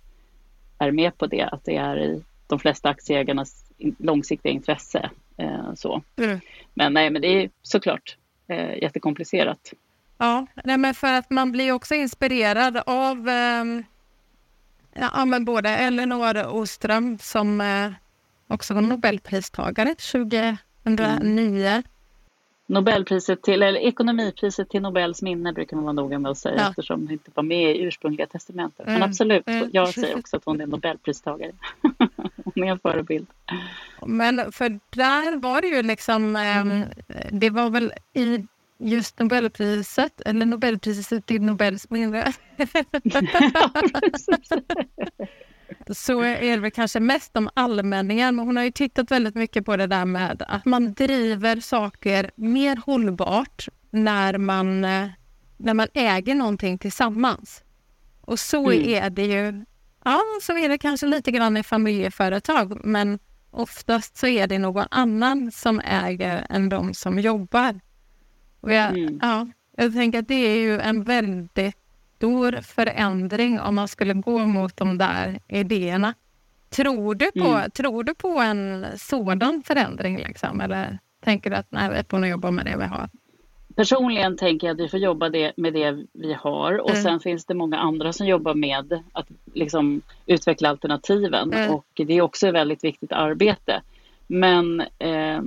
[0.79, 3.65] är med på det, att det är i de flesta aktieägarnas
[3.99, 6.03] långsiktiga intresse Eh, så.
[6.17, 6.41] Mm.
[6.75, 8.17] Men nej, men det är såklart
[8.49, 9.73] eh, jättekomplicerat.
[10.19, 13.65] Ja, nej, men för att man blir också inspirerad av eh,
[14.95, 17.93] ja, men både Elinor Oström som eh,
[18.49, 21.83] också var Nobelpristagare 2009.
[22.67, 26.71] Nobelpriset till, eller ekonomipriset till Nobels minne brukar man vara noga med att säga ja.
[26.71, 28.87] eftersom hon inte var med i ursprungliga testamentet.
[28.87, 29.01] Mm.
[29.01, 29.71] Men absolut, mm.
[29.73, 31.53] jag säger också att hon är Nobelpristagare.
[32.45, 33.27] hon är en förebild.
[34.07, 36.85] Men för där var det ju liksom, mm.
[37.31, 38.47] det var väl i
[38.79, 42.33] just Nobelpriset, eller Nobelpriset till Nobels minne.
[45.91, 48.37] så är det väl kanske mest om allmänningen.
[48.37, 52.31] Men hon har ju tittat väldigt mycket på det där med att man driver saker
[52.37, 54.81] mer hållbart när man,
[55.57, 57.63] när man äger någonting tillsammans.
[58.21, 58.89] Och så mm.
[58.89, 59.65] är det ju.
[60.05, 63.19] Ja, så är det kanske lite grann i familjeföretag, men
[63.51, 67.81] oftast så är det någon annan som äger än de som jobbar.
[68.61, 69.19] Och jag, mm.
[69.23, 71.86] ja, jag tänker att det är ju en väldigt
[72.17, 76.15] stor förändring om man skulle gå mot de där idéerna.
[76.69, 77.71] Tror du på, mm.
[77.71, 80.17] tror du på en sådan förändring?
[80.17, 80.61] Liksom?
[80.61, 83.09] Eller tänker du att nej, vi får nog jobba med det vi har?
[83.77, 87.03] Personligen tänker jag att vi får jobba det, med det vi har och mm.
[87.03, 91.71] sen finns det många andra som jobbar med att liksom, utveckla alternativen mm.
[91.71, 93.83] och det är också ett väldigt viktigt arbete.
[94.27, 95.41] Men eh,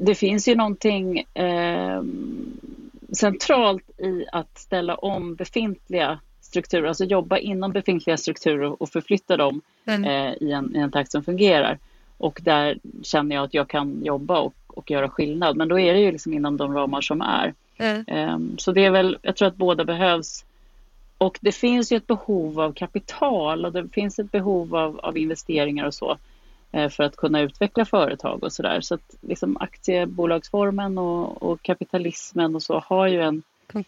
[0.00, 2.02] det finns ju någonting eh,
[3.16, 9.60] centralt i att ställa om befintliga strukturer, alltså jobba inom befintliga strukturer och förflytta dem
[9.86, 10.04] mm.
[10.04, 11.78] eh, i, en, i en takt som fungerar.
[12.18, 15.94] Och där känner jag att jag kan jobba och, och göra skillnad, men då är
[15.94, 17.54] det ju liksom inom de ramar som är.
[17.78, 18.34] Mm.
[18.34, 20.44] Um, så det är väl, jag tror att båda behövs.
[21.18, 25.18] Och det finns ju ett behov av kapital och det finns ett behov av, av
[25.18, 26.16] investeringar och så.
[26.72, 28.80] Eh, för att kunna utveckla företag och sådär.
[28.80, 33.42] Så att liksom aktiebolagsformen och, och, kapitalismen och så har ju en,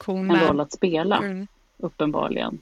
[0.06, 1.46] en roll att spela, mm.
[1.78, 2.58] uppenbarligen.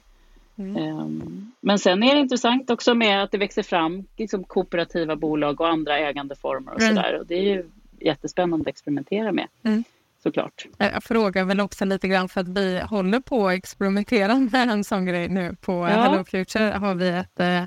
[0.55, 0.99] Mm.
[0.99, 5.61] Um, men sen är det intressant också med att det växer fram liksom, kooperativa bolag
[5.61, 6.95] och andra ägandeformer och mm.
[6.95, 7.23] sådär.
[7.27, 9.47] Det är ju jättespännande att experimentera med.
[9.63, 9.83] Mm.
[10.23, 10.65] Såklart.
[10.77, 14.83] Jag frågar väl också lite grann för att vi håller på att experimentera med en
[14.83, 15.55] sån grej nu.
[15.61, 15.87] På ja.
[15.87, 17.63] Hello Future har vi ett, eh,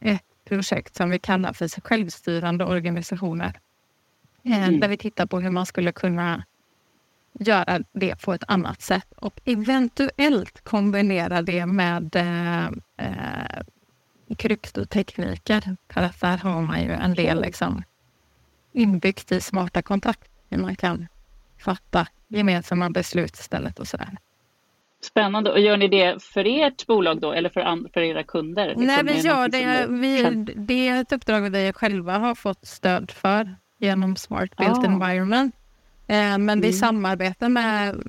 [0.00, 3.60] ett projekt som vi kallar för självstyrande organisationer.
[4.44, 4.80] Eh, mm.
[4.80, 6.44] Där vi tittar på hur man skulle kunna
[7.32, 13.62] göra det på ett annat sätt och eventuellt kombinera det med eh, eh,
[14.36, 15.76] kryptotekniker.
[15.88, 17.82] För att där har man ju en del liksom,
[18.72, 21.06] inbyggt i smarta kontrakt hur man kan
[21.58, 24.18] fatta gemensamma beslut istället och sådär.
[25.04, 25.50] Spännande.
[25.50, 28.68] Och gör ni det för ert bolag då eller för, för era kunder?
[28.68, 29.86] Liksom Nej, vi gör det.
[29.88, 34.84] Vi, det är ett uppdrag vi själva har fått stöd för genom Smart Built ah.
[34.84, 35.54] Environment.
[36.06, 36.72] Eh, men vi mm.
[36.72, 38.02] samarbetar med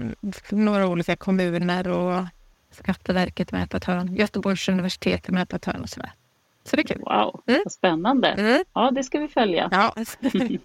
[0.50, 2.24] några olika kommuner och
[2.72, 6.12] Skatteverket med på ett hörn, Göteborgs universitet med på ett hörn och sådär.
[6.64, 7.02] Så det är kul.
[7.02, 7.62] Wow, mm.
[7.64, 8.28] vad spännande.
[8.28, 8.64] Mm.
[8.74, 9.70] Ja, det ska vi följa.
[9.72, 9.96] Ja.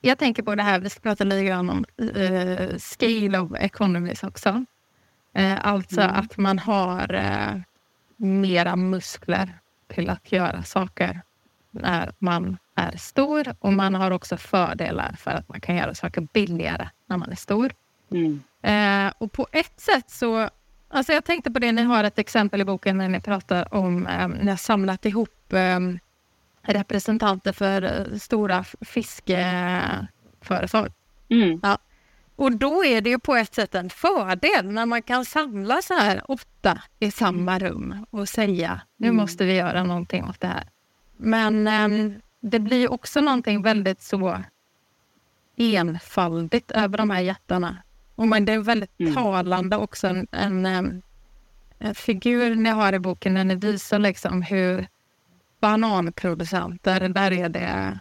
[0.00, 4.22] Jag tänker på det här, vi ska prata lite grann om uh, scale of economies
[4.22, 4.64] också.
[5.38, 6.16] Uh, alltså mm.
[6.16, 7.60] att man har uh,
[8.16, 11.20] mera muskler till att göra saker
[11.70, 16.28] när man är stor och man har också fördelar för att man kan göra saker
[16.32, 17.72] billigare när man är stor.
[18.10, 18.42] Mm.
[18.62, 20.48] Eh, och på ett sätt så...
[20.92, 24.06] Alltså jag tänkte på det, ni har ett exempel i boken när ni pratar om,
[24.06, 25.80] eh, ni har samlat ihop eh,
[26.62, 30.92] representanter för eh, stora fiskeföretag.
[31.28, 31.60] Mm.
[31.62, 31.78] Ja.
[32.40, 35.94] Och då är det ju på ett sätt en fördel när man kan samla så
[35.94, 39.16] här åtta i samma rum och säga nu mm.
[39.16, 40.64] måste vi göra någonting åt det här.
[41.16, 44.42] Men eh, det blir också någonting väldigt så
[45.56, 47.76] enfaldigt över de här jättarna.
[48.14, 49.14] Och men det är väldigt mm.
[49.14, 54.86] talande också, en, en, en, figur ni har i boken där ni visar liksom hur
[55.60, 58.00] bananproducenter, där är det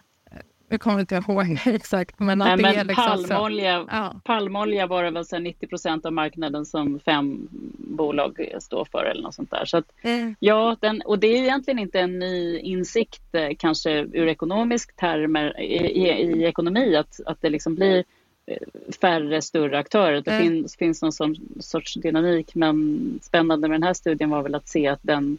[0.70, 2.20] jag kommer inte ihåg exakt.
[2.20, 4.22] Men, Nej, men liksom palmolja, ja.
[4.24, 9.24] palmolja var det väl så 90 procent av marknaden som fem bolag står för eller
[9.24, 9.66] något sånt där.
[9.66, 10.36] Så att, mm.
[10.40, 15.60] ja, den, och det är egentligen inte en ny insikt eh, kanske ur ekonomisk termer
[15.62, 18.04] i, i, i ekonomi att, att det liksom blir
[18.46, 18.58] eh,
[19.02, 20.22] färre större aktörer.
[20.22, 20.44] Det mm.
[20.44, 24.68] finns, finns någon sån, sorts dynamik men spännande med den här studien var väl att
[24.68, 25.38] se att den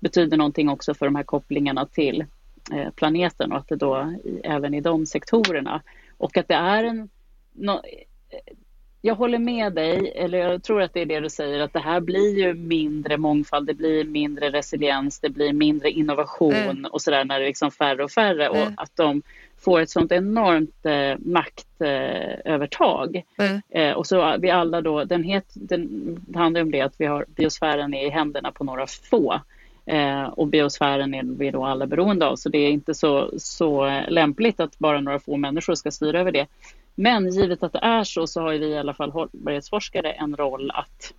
[0.00, 2.24] betyder någonting också för de här kopplingarna till
[2.96, 5.82] planeten och att det då även i de sektorerna
[6.18, 7.08] och att det är en
[7.52, 7.80] no,
[9.04, 11.80] jag håller med dig, eller jag tror att det är det du säger, att det
[11.80, 16.84] här blir ju mindre mångfald, det blir mindre resiliens, det blir mindre innovation mm.
[16.84, 18.62] och sådär när det är liksom färre och färre mm.
[18.62, 19.22] och att de
[19.58, 23.16] får ett sånt enormt eh, maktövertag.
[23.16, 23.60] Eh, mm.
[23.70, 27.26] eh, och så vi alla då, den, het, den handlar om det att vi har
[27.28, 29.40] biosfären i händerna på några få.
[29.86, 34.00] Eh, och biosfären är vi då alla beroende av, så det är inte så, så
[34.08, 36.46] lämpligt att bara några få människor ska styra över det.
[36.94, 40.70] Men givet att det är så, så har vi i alla fall hållbarhetsforskare en roll
[40.74, 41.14] att,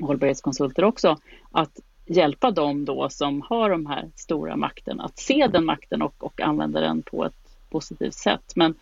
[0.00, 1.18] hållbarhetskonsulter också,
[1.50, 6.24] att hjälpa dem då som har de här stora makten att se den makten och,
[6.24, 8.52] och använda den på ett positivt sätt.
[8.56, 8.74] Men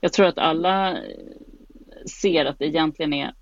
[0.00, 0.96] jag tror att alla
[2.06, 3.32] ser att det egentligen är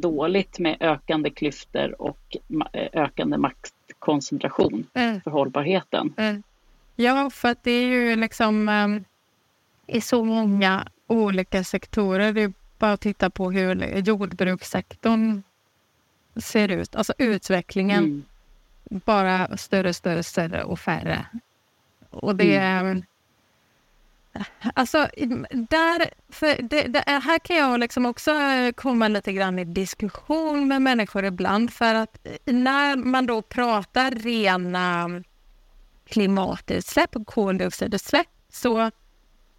[0.00, 2.36] dåligt med ökande klyftor och
[2.92, 5.20] ökande makt koncentration mm.
[5.20, 6.14] för hållbarheten.
[6.16, 6.42] Mm.
[6.96, 9.04] Ja, för att det är ju liksom um,
[9.86, 12.32] i så många olika sektorer.
[12.32, 15.42] Det är bara att titta på hur jordbrukssektorn
[16.36, 16.96] ser ut.
[16.96, 18.04] Alltså utvecklingen.
[18.04, 18.24] Mm.
[19.04, 21.26] Bara större, större, större och färre.
[22.10, 22.80] Och det är...
[22.80, 23.02] Mm.
[24.74, 25.08] Alltså,
[25.52, 30.68] där, för det, det, här kan jag liksom också eh, komma lite grann i diskussion
[30.68, 31.72] med människor ibland.
[31.72, 35.10] För att eh, när man då pratar rena
[36.06, 38.90] klimatutsläpp och koldioxidutsläpp så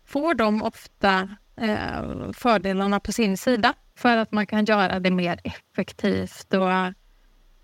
[0.05, 5.39] får de ofta eh, fördelarna på sin sida för att man kan göra det mer
[5.43, 6.93] effektivt och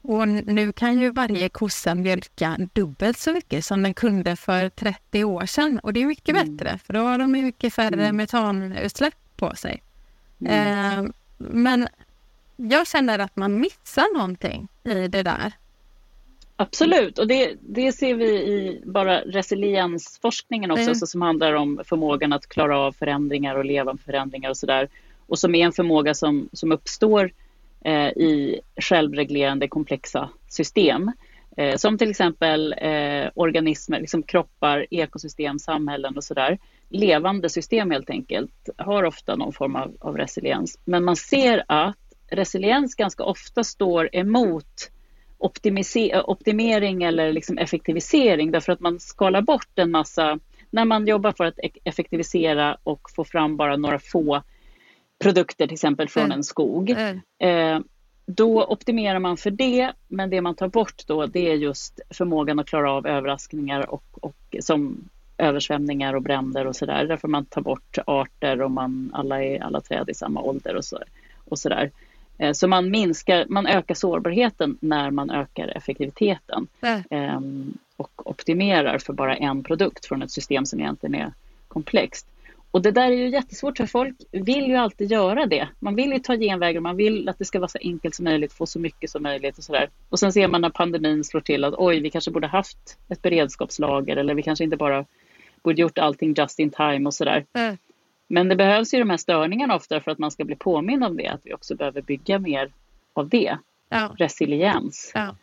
[0.07, 5.23] och nu kan ju varje kossa mjölka dubbelt så mycket som den kunde för 30
[5.23, 5.79] år sedan.
[5.79, 6.57] Och det är mycket mm.
[6.57, 8.17] bättre, för då har de mycket färre mm.
[8.17, 9.83] metanutsläpp på sig.
[10.39, 11.05] Mm.
[11.05, 11.87] Eh, men
[12.55, 15.51] jag känner att man missar någonting i det där.
[16.55, 20.95] Absolut, och det, det ser vi i bara resiliensforskningen också, mm.
[20.95, 24.89] så som handlar om förmågan att klara av förändringar och leva med förändringar och sådär.
[25.27, 27.31] Och som är en förmåga som, som uppstår
[27.85, 31.11] Eh, i självreglerande komplexa system.
[31.57, 36.57] Eh, som till exempel eh, organismer, liksom kroppar, ekosystem, samhällen och sådär.
[36.89, 40.79] Levande system helt enkelt har ofta någon form av, av resiliens.
[40.85, 41.97] Men man ser att
[42.31, 44.91] resiliens ganska ofta står emot
[45.95, 51.31] eh, optimering eller liksom effektivisering därför att man skalar bort en massa, när man jobbar
[51.31, 54.43] för att e-, effektivisera och få fram bara några få
[55.19, 56.89] produkter till exempel från en skog.
[57.39, 57.79] Eh,
[58.25, 62.59] då optimerar man för det, men det man tar bort då det är just förmågan
[62.59, 67.05] att klara av överraskningar och, och som översvämningar och bränder och sådär.
[67.05, 70.85] Därför man tar bort arter och man, alla, är, alla träd i samma ålder och
[70.85, 70.99] så,
[71.45, 71.91] och sådär.
[72.37, 76.67] Eh, så man minskar, man ökar sårbarheten när man ökar effektiviteten.
[77.09, 77.77] Mm.
[77.97, 81.33] Och optimerar för bara en produkt från ett system som egentligen är
[81.67, 82.27] komplext.
[82.71, 85.69] Och det där är ju jättesvårt för folk vill ju alltid göra det.
[85.79, 88.53] Man vill ju ta genvägar, man vill att det ska vara så enkelt som möjligt,
[88.53, 89.89] få så mycket som möjligt och sådär.
[90.09, 93.21] Och sen ser man när pandemin slår till att oj, vi kanske borde haft ett
[93.21, 95.05] beredskapslager eller vi kanske inte bara
[95.63, 97.45] borde gjort allting just in time och sådär.
[97.53, 97.77] Mm.
[98.27, 101.17] Men det behövs ju de här störningarna ofta för att man ska bli påminn om
[101.17, 102.71] det, att vi också behöver bygga mer
[103.13, 103.57] av det.
[103.89, 104.15] Ja.
[104.17, 105.11] Resiliens.
[105.13, 105.35] Ja.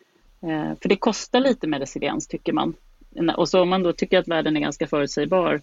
[0.48, 2.74] Eh, för det kostar lite med resiliens tycker man.
[3.36, 5.60] Och så om man då tycker att världen är ganska förutsägbar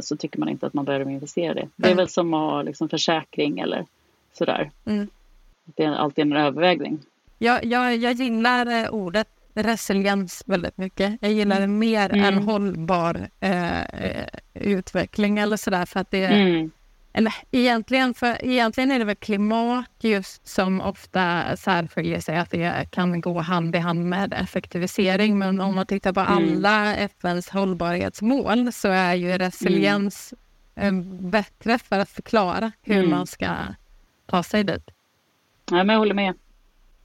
[0.00, 1.68] så tycker man inte att man behöver investera det.
[1.76, 3.86] Det är väl som att ha liksom försäkring eller
[4.32, 4.70] sådär.
[4.84, 5.08] Mm.
[5.64, 6.98] Det är alltid en övervägning.
[7.38, 11.18] Jag, jag, jag gillar eh, ordet resiliens väldigt mycket.
[11.20, 12.24] Jag gillar det mer mm.
[12.24, 16.70] än hållbar eh, eh, utveckling eller sådär för att det mm.
[17.16, 22.88] Eller egentligen, för, egentligen är det väl klimat just som ofta särskiljer sig, att det
[22.90, 25.38] kan gå hand i hand med effektivisering.
[25.38, 26.32] Men om man tittar på mm.
[26.32, 30.34] alla FNs hållbarhetsmål så är ju resiliens
[30.74, 31.30] mm.
[31.30, 33.10] bättre för att förklara hur mm.
[33.10, 33.56] man ska
[34.26, 34.90] ta sig dit.
[35.70, 36.34] Ja, men jag håller med.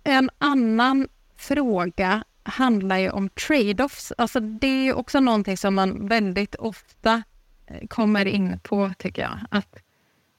[0.04, 4.12] En annan fråga handlar ju om trade-offs.
[4.18, 7.24] Alltså det är också någonting som man väldigt ofta
[7.68, 9.40] eh, kommer in på, tycker jag.
[9.52, 9.78] Att,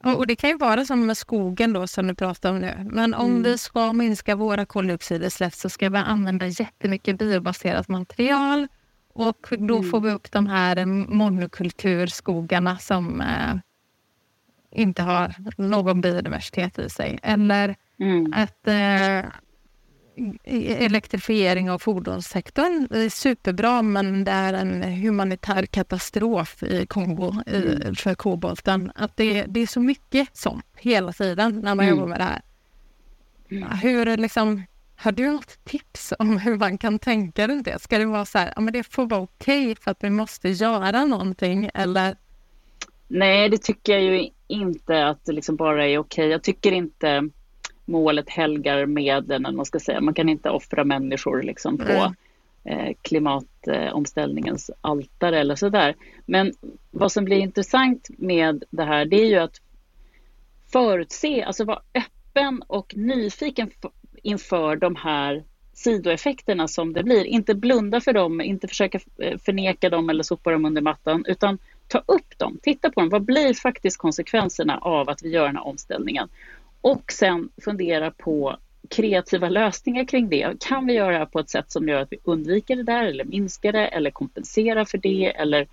[0.04, 2.86] och det kan ju vara som med skogen då, som du pratar om nu.
[2.90, 3.42] Men om mm.
[3.42, 8.68] vi ska minska våra koldioxidutsläpp så ska vi använda jättemycket biobaserat material.
[9.14, 9.90] Och då mm.
[9.90, 13.54] får vi upp de här monokulturskogarna som eh,
[14.70, 17.18] inte har någon biodiversitet i sig.
[17.22, 18.32] Eller mm.
[18.36, 19.30] att eh,
[20.44, 27.94] elektrifiering av fordonssektorn är superbra men det är en humanitär katastrof i Kongo mm.
[27.94, 28.92] för kobolten.
[28.94, 31.88] Att det, det, är så mycket sånt hela tiden när man mm.
[31.88, 32.42] jobbar med det här.
[33.50, 33.78] Mm.
[33.78, 34.62] Hur liksom,
[34.96, 37.82] har du något tips om hur man kan tänka runt det?
[37.82, 40.10] Ska det vara så här, ja, men det får vara okej okay för att vi
[40.10, 42.16] måste göra någonting eller?
[43.08, 46.22] Nej, det tycker jag ju inte att det liksom bara är okej.
[46.22, 46.30] Okay.
[46.30, 47.28] Jag tycker inte
[47.84, 50.00] målet helgar medlen, man ska säga.
[50.00, 52.14] Man kan inte offra människor liksom på
[52.64, 55.94] eh, klimatomställningsens altare eller sådär.
[56.26, 56.52] Men
[56.90, 59.60] vad som blir intressant med det här, det är ju att
[60.72, 63.70] förutse, alltså vara öppen och nyfiken
[64.22, 67.24] inför de här sidoeffekterna som det blir.
[67.24, 71.58] Inte blunda för dem, inte försöka eh, förneka dem eller sopa dem under mattan, utan
[71.88, 73.08] ta upp dem, titta på dem.
[73.08, 76.28] Vad blir faktiskt konsekvenserna av att vi gör den här omställningen?
[76.82, 78.56] Och sen fundera på
[78.90, 80.56] kreativa lösningar kring det.
[80.60, 83.24] Kan vi göra det på ett sätt som gör att vi undviker det där eller
[83.24, 85.66] minskar det eller kompenserar för det eller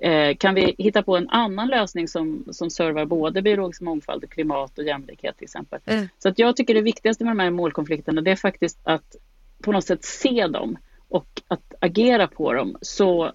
[0.00, 4.30] eh, kan vi hitta på en annan lösning som, som servar både biologisk mångfald, och
[4.30, 5.80] klimat och jämlikhet till exempel.
[5.86, 6.08] Mm.
[6.18, 9.16] Så att jag tycker det viktigaste med de här målkonflikterna det är faktiskt att
[9.62, 13.32] på något sätt se dem och att agera på dem så,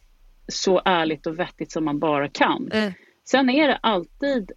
[0.48, 2.70] så ärligt och vettigt som man bara kan.
[2.72, 2.94] Mm.
[3.26, 4.52] Sen är det alltid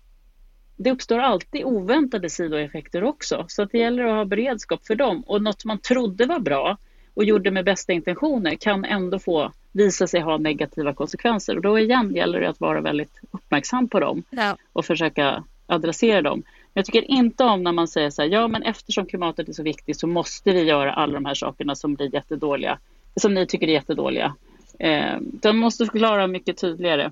[0.77, 5.23] det uppstår alltid oväntade sidoeffekter också, så att det gäller att ha beredskap för dem.
[5.27, 6.77] Och något man trodde var bra
[7.15, 11.57] och gjorde med bästa intentioner kan ändå få visa sig ha negativa konsekvenser.
[11.57, 14.57] Och då igen gäller det att vara väldigt uppmärksam på dem ja.
[14.73, 16.43] och försöka adressera dem.
[16.75, 19.63] Jag tycker inte om när man säger så här, ja men eftersom klimatet är så
[19.63, 22.79] viktigt så måste vi göra alla de här sakerna som blir jättedåliga,
[23.17, 24.35] som ni tycker är jättedåliga.
[24.79, 27.11] Eh, de måste förklara mycket tydligare.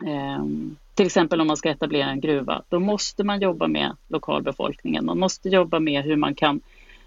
[0.00, 0.12] Mm.
[0.12, 5.04] Eh, till exempel om man ska etablera en gruva, då måste man jobba med lokalbefolkningen.
[5.04, 6.60] Man måste jobba med hur man kan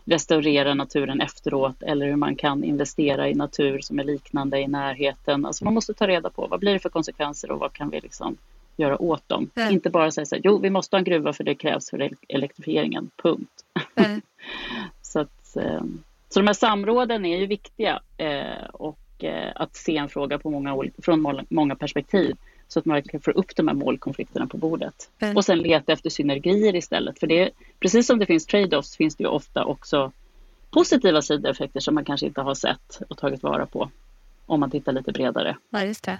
[0.05, 5.45] restaurera naturen efteråt eller hur man kan investera i natur som är liknande i närheten.
[5.45, 7.99] Alltså man måste ta reda på vad blir det för konsekvenser och vad kan vi
[7.99, 8.37] liksom
[8.77, 9.49] göra åt dem.
[9.55, 9.73] Mm.
[9.73, 12.09] Inte bara säga så här, jo vi måste ha en gruva för det krävs för
[12.27, 13.65] elektrifieringen, punkt.
[13.95, 14.21] Mm.
[15.01, 15.83] så, att, eh,
[16.29, 20.49] så de här samråden är ju viktiga eh, och eh, att se en fråga på
[20.49, 22.35] många, från många perspektiv
[22.69, 25.09] så att man verkligen får upp de här målkonflikterna på bordet.
[25.19, 25.37] Mm.
[25.37, 27.19] Och sen leta efter synergier istället.
[27.19, 27.49] För det,
[27.79, 30.11] precis som det finns trade-offs finns det ju ofta också
[30.71, 33.89] positiva sidoeffekter som man kanske inte har sett och tagit vara på
[34.45, 35.57] om man tittar lite bredare.
[35.69, 36.19] Ja, just det.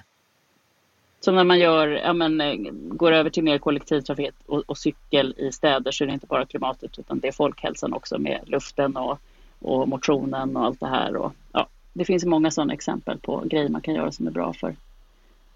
[1.20, 5.36] Som när man gör, ja, men, eh, går över till mer kollektivtrafik och, och, cykel
[5.38, 8.98] i städer så är det inte bara klimatet utan det är folkhälsan också med luften
[8.98, 9.20] och
[9.60, 11.16] och motionen och allt det här.
[11.16, 14.54] Och, ja, det finns många sådana exempel på grejer man kan göra som är bra
[14.54, 14.76] för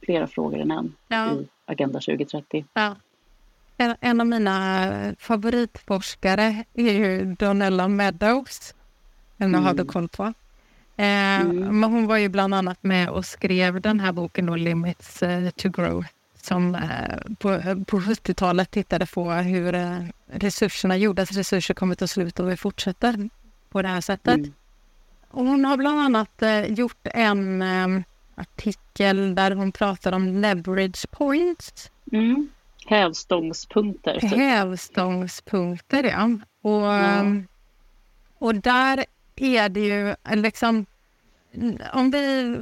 [0.05, 1.33] flera frågor än en ja.
[1.33, 2.65] i Agenda 2030.
[2.73, 2.95] Ja.
[3.77, 8.75] En, en av mina favoritforskare är ju Donella Meadows.
[9.37, 10.23] Den har du koll på.
[10.95, 11.79] Eh, mm.
[11.79, 15.49] Men hon var ju bland annat med och skrev den här boken då, Limits uh,
[15.49, 16.05] to Grow
[16.45, 22.39] som eh, på, på 70-talet tittade på hur eh, resurserna, jordens resurser kommer ta slut
[22.39, 23.29] och vi fortsätter
[23.69, 24.35] på det här sättet.
[24.35, 24.53] Mm.
[25.27, 28.03] Och hon har bland annat eh, gjort en eh,
[28.35, 31.91] artikel där hon pratar om leverage points.
[32.11, 32.49] Mm.
[32.85, 34.19] Hävstångspunkter.
[34.19, 34.33] Typ.
[34.33, 36.29] Hävstångspunkter, ja.
[36.61, 37.25] Och, ja.
[38.37, 39.05] och där
[39.35, 40.85] är det ju liksom...
[41.93, 42.57] Om vi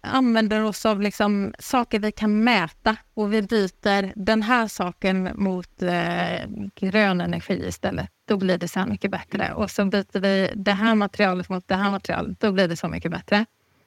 [0.00, 5.82] använder oss av liksom saker vi kan mäta och vi byter den här saken mot
[5.82, 9.52] eh, grön energi istället, då blir det så mycket bättre.
[9.54, 12.88] Och så byter vi det här materialet mot det här materialet, då blir det så
[12.88, 13.46] mycket bättre.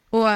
[0.10, 0.30] Och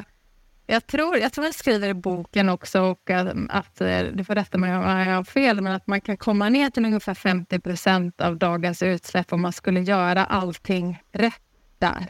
[0.67, 4.35] jag tror, jag tror jag skriver i boken också och att, att eh, du får
[4.35, 7.59] rätta mig om jag har fel, men att man kan komma ner till ungefär 50
[7.59, 11.41] procent av dagens utsläpp om man skulle göra allting rätt
[11.79, 12.05] där.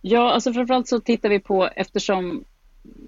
[0.00, 2.44] Ja, alltså framförallt så tittar vi på eftersom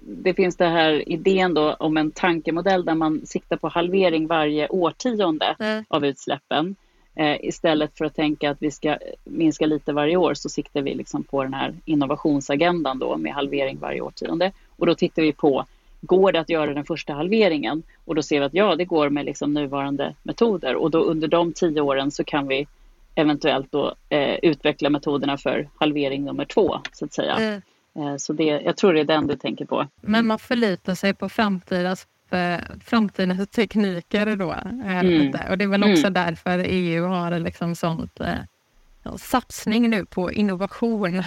[0.01, 4.67] det finns det här idén då om en tankemodell där man siktar på halvering varje
[4.67, 5.85] årtionde mm.
[5.87, 6.75] av utsläppen.
[7.15, 10.95] Eh, istället för att tänka att vi ska minska lite varje år så siktar vi
[10.95, 14.51] liksom på den här innovationsagendan då med halvering varje årtionde.
[14.77, 15.65] Och då tittar vi på,
[16.01, 17.83] går det att göra den första halveringen?
[18.05, 21.27] Och då ser vi att ja, det går med liksom nuvarande metoder och då under
[21.27, 22.67] de tio åren så kan vi
[23.15, 27.35] eventuellt då eh, utveckla metoderna för halvering nummer två så att säga.
[27.35, 27.61] Mm.
[27.95, 29.87] Eh, så det, jag tror det är den du tänker på.
[30.01, 34.51] Men man förlitar sig på framtidens eh, framtidens tekniker då.
[34.51, 35.35] Eh, mm.
[35.49, 36.13] Och det är väl också mm.
[36.13, 41.23] därför EU har liksom sånt eh, satsning nu på innovation.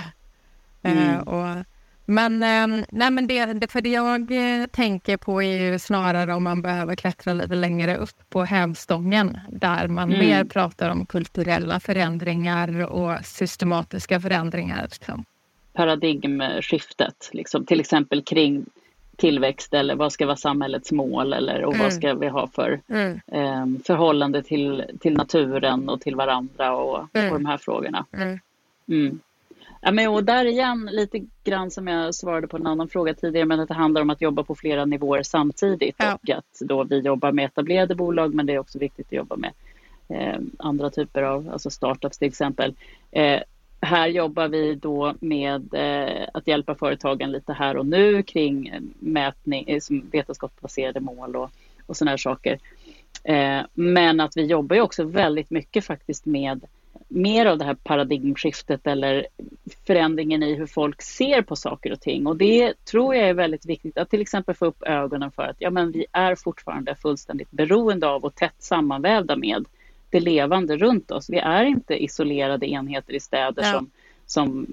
[0.83, 1.21] Mm.
[1.21, 1.65] och,
[2.11, 2.39] men,
[2.91, 4.29] nej, men det, det, för det jag
[4.73, 9.89] tänker på är ju snarare om man behöver klättra lite längre upp på hävstången där
[9.89, 10.27] man mm.
[10.27, 14.83] mer pratar om kulturella förändringar och systematiska förändringar.
[14.83, 15.25] Liksom
[15.73, 18.67] paradigmskiftet, liksom, till exempel kring
[19.17, 21.85] tillväxt eller vad ska vara samhällets mål eller och mm.
[21.85, 23.21] vad ska vi ha för mm.
[23.27, 27.33] eh, förhållande till, till naturen och till varandra och, mm.
[27.33, 28.07] och de här frågorna.
[28.13, 28.39] Mm.
[29.81, 33.47] Ja, men, och där igen, lite grann som jag svarade på en annan fråga tidigare,
[33.47, 36.14] men att det handlar om att jobba på flera nivåer samtidigt ja.
[36.14, 39.37] och att då vi jobbar med etablerade bolag, men det är också viktigt att jobba
[39.37, 39.53] med
[40.09, 42.74] eh, andra typer av, alltså startups till exempel.
[43.11, 43.41] Eh,
[43.81, 49.68] här jobbar vi då med eh, att hjälpa företagen lite här och nu kring mätning,
[49.68, 49.81] eh,
[50.12, 51.51] vetenskapsbaserade mål och,
[51.87, 52.59] och sådana här saker.
[53.24, 56.64] Eh, men att vi jobbar ju också väldigt mycket faktiskt med
[57.13, 59.27] mer av det här paradigmskiftet eller
[59.87, 62.27] förändringen i hur folk ser på saker och ting.
[62.27, 65.57] Och det tror jag är väldigt viktigt att till exempel få upp ögonen för att
[65.59, 69.65] ja, men vi är fortfarande fullständigt beroende av och tätt sammanvävda med
[70.11, 71.31] det levande runt oss.
[71.31, 73.73] Vi är inte isolerade enheter i städer ja.
[73.73, 73.91] som,
[74.27, 74.67] som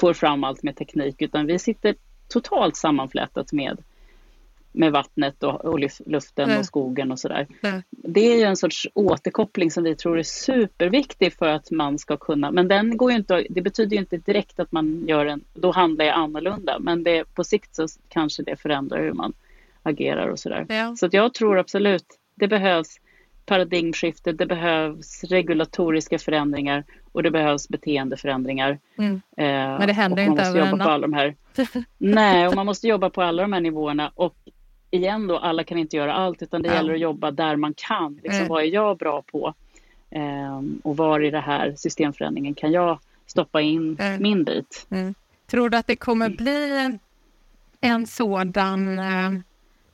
[0.00, 1.94] får fram allt med teknik, utan vi sitter
[2.28, 3.78] totalt sammanflätat med,
[4.72, 6.58] med vattnet och, och luften ja.
[6.58, 7.46] och skogen och sådär.
[7.60, 7.82] Ja.
[7.90, 12.16] Det är ju en sorts återkoppling som vi tror är superviktig för att man ska
[12.16, 15.44] kunna, men den går ju inte, det betyder ju inte direkt att man gör en,
[15.54, 19.32] då handlar jag annorlunda, men det, på sikt så kanske det förändrar hur man
[19.82, 20.66] agerar och sådär.
[20.68, 20.96] Ja.
[20.96, 22.98] Så jag tror absolut, det behövs
[23.46, 28.78] paradigmskifte, det behövs regulatoriska förändringar och det behövs beteendeförändringar.
[28.98, 29.14] Mm.
[29.14, 29.44] Eh,
[29.78, 31.02] Men det händer inte över en natt.
[31.02, 31.34] de här.
[31.98, 34.12] Nej, och man måste jobba på alla de här nivåerna.
[34.14, 34.36] Och
[34.92, 36.74] igen då, alla kan inte göra allt utan det ja.
[36.74, 38.14] gäller att jobba där man kan.
[38.22, 38.48] Liksom, mm.
[38.48, 39.54] Vad är jag bra på?
[40.10, 44.22] Eh, och var i det här systemförändringen kan jag stoppa in mm.
[44.22, 44.86] min bit?
[44.90, 45.14] Mm.
[45.46, 46.98] Tror du att det kommer bli
[47.80, 49.30] en sådan eh,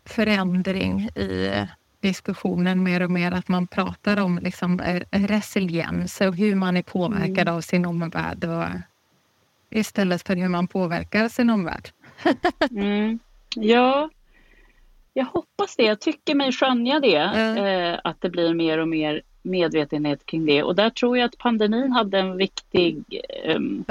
[0.04, 1.50] förändring i
[2.00, 6.82] diskussionen mer och mer att man pratar om liksom eh, resiliens och hur man är
[6.82, 7.54] påverkad mm.
[7.54, 8.64] av sin omvärld och,
[9.70, 11.88] istället för hur man påverkar sin omvärld.
[12.70, 13.18] mm.
[13.54, 14.10] Ja,
[15.18, 15.82] jag hoppas det.
[15.82, 17.64] Jag tycker mig skönja det, mm.
[17.64, 20.62] eh, att det blir mer och mer medvetenhet kring det.
[20.62, 23.04] Och där tror jag att pandemin hade en viktig
[23.44, 23.84] um,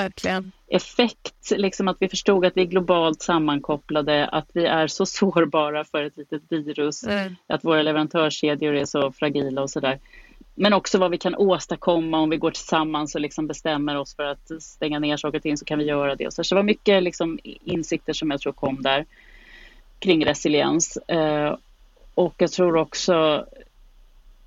[0.67, 1.51] effekt.
[1.51, 6.03] Liksom att vi förstod att vi är globalt sammankopplade, att vi är så sårbara för
[6.03, 7.35] ett litet virus, mm.
[7.47, 9.99] att våra leverantörskedjor är så fragila och sådär.
[10.55, 14.23] Men också vad vi kan åstadkomma om vi går tillsammans och liksom bestämmer oss för
[14.23, 16.33] att stänga ner saker och ting så kan vi göra det.
[16.33, 19.05] Så det var mycket liksom insikter som jag tror kom där
[19.99, 20.97] kring resiliens.
[21.11, 21.55] Uh,
[22.13, 23.45] och jag tror också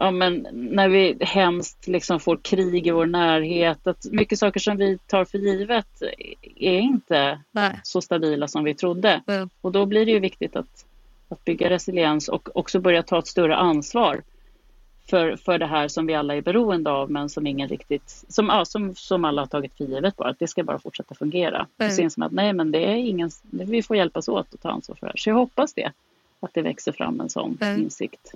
[0.01, 3.87] ja, men när vi hemskt liksom får krig i vår närhet.
[3.87, 6.03] Att mycket saker som vi tar för givet
[6.57, 7.81] är inte Nej.
[7.83, 9.23] så stabila som vi trodde.
[9.27, 9.49] Mm.
[9.61, 10.87] Och då blir det ju viktigt att,
[11.29, 14.23] att bygga resiliens och också börja ta ett större ansvar
[15.11, 18.49] för, för det här som vi alla är beroende av men som ingen riktigt, som,
[18.49, 21.67] ja, som, som alla har tagit för givet bara, att det ska bara fortsätta fungera.
[21.79, 21.97] Mm.
[21.97, 24.97] Det som att nej men det är ingen, vi får hjälpas åt att ta ansvar
[24.97, 25.17] för det här.
[25.17, 25.93] Så jag hoppas det,
[26.41, 27.81] att det växer fram en sån mm.
[27.81, 28.35] insikt.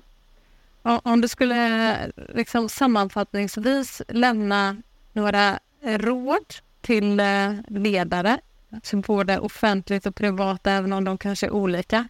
[0.82, 1.96] Om du skulle
[2.34, 4.76] liksom sammanfattningsvis lämna
[5.12, 11.50] några råd till eh, ledare, alltså både offentligt och privat, även om de kanske är
[11.50, 12.08] olika.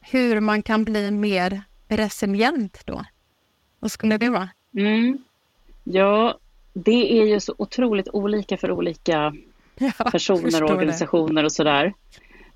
[0.00, 3.04] Hur man kan bli mer resilient då?
[3.80, 4.48] Vad skulle det vara?
[4.76, 5.18] Mm.
[5.84, 6.38] Ja,
[6.72, 9.34] det är ju så otroligt olika för olika
[9.78, 11.46] ja, personer och organisationer det.
[11.46, 11.94] och sådär.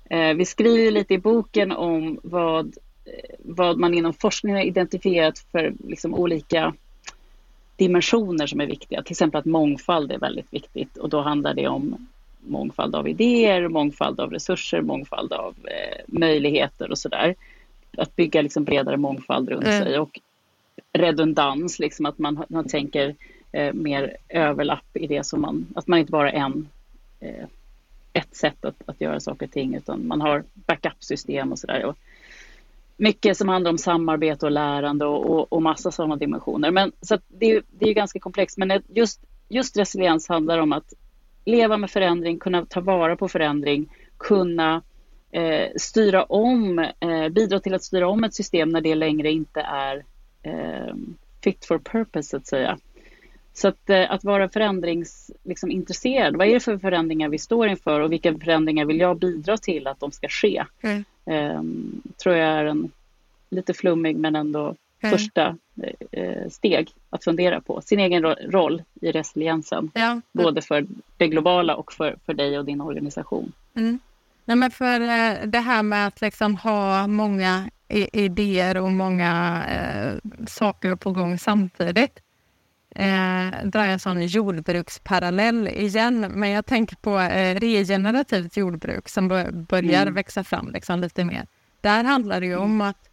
[0.09, 2.77] Eh, vi skriver lite i boken om vad
[3.39, 6.73] vad man inom forskningen har identifierat för liksom olika
[7.75, 9.03] dimensioner som är viktiga.
[9.03, 12.07] Till exempel att mångfald är väldigt viktigt och då handlar det om
[12.39, 17.35] mångfald av idéer, mångfald av resurser, mångfald av eh, möjligheter och sådär.
[17.97, 19.83] Att bygga liksom bredare mångfald runt mm.
[19.83, 20.19] sig och
[20.93, 23.15] redundans, liksom att man, man tänker
[23.51, 26.67] eh, mer överlapp i det som man, att man inte bara är en,
[27.19, 27.45] eh,
[28.13, 31.93] ett sätt att, att göra saker och ting utan man har backup-system och sådär
[32.97, 36.71] mycket som handlar om samarbete och lärande och, och, och massa sådana dimensioner.
[36.71, 40.93] Men, så det, det är ganska komplext, men just, just resiliens handlar om att
[41.45, 44.81] leva med förändring, kunna ta vara på förändring, kunna
[45.31, 49.61] eh, styra om, eh, bidra till att styra om ett system när det längre inte
[49.61, 50.03] är
[51.43, 52.77] fit for purpose, så att säga.
[53.53, 57.99] Så att, eh, att vara förändringsintresserad, liksom, vad är det för förändringar vi står inför
[57.99, 60.63] och vilka förändringar vill jag bidra till att de ska ske?
[60.81, 61.03] Mm.
[61.25, 62.91] Um, tror jag är en
[63.49, 65.17] lite flummig men ändå mm.
[65.17, 65.57] första
[66.11, 67.81] eh, steg att fundera på.
[67.81, 70.21] Sin egen ro roll i resiliensen, ja.
[70.31, 70.85] både för
[71.17, 73.51] det globala och för, för dig och din organisation.
[73.75, 73.99] Mm.
[74.45, 80.45] Nej, men för eh, det här med att liksom ha många idéer och många eh,
[80.47, 82.19] saker på gång samtidigt
[82.95, 86.19] eh, drar jag en sån jordbruksparallell igen.
[86.19, 90.13] Men jag tänker på eh, regenerativt jordbruk som börjar mm.
[90.13, 91.47] växa fram liksom, lite mer.
[91.81, 93.09] Där handlar det ju om att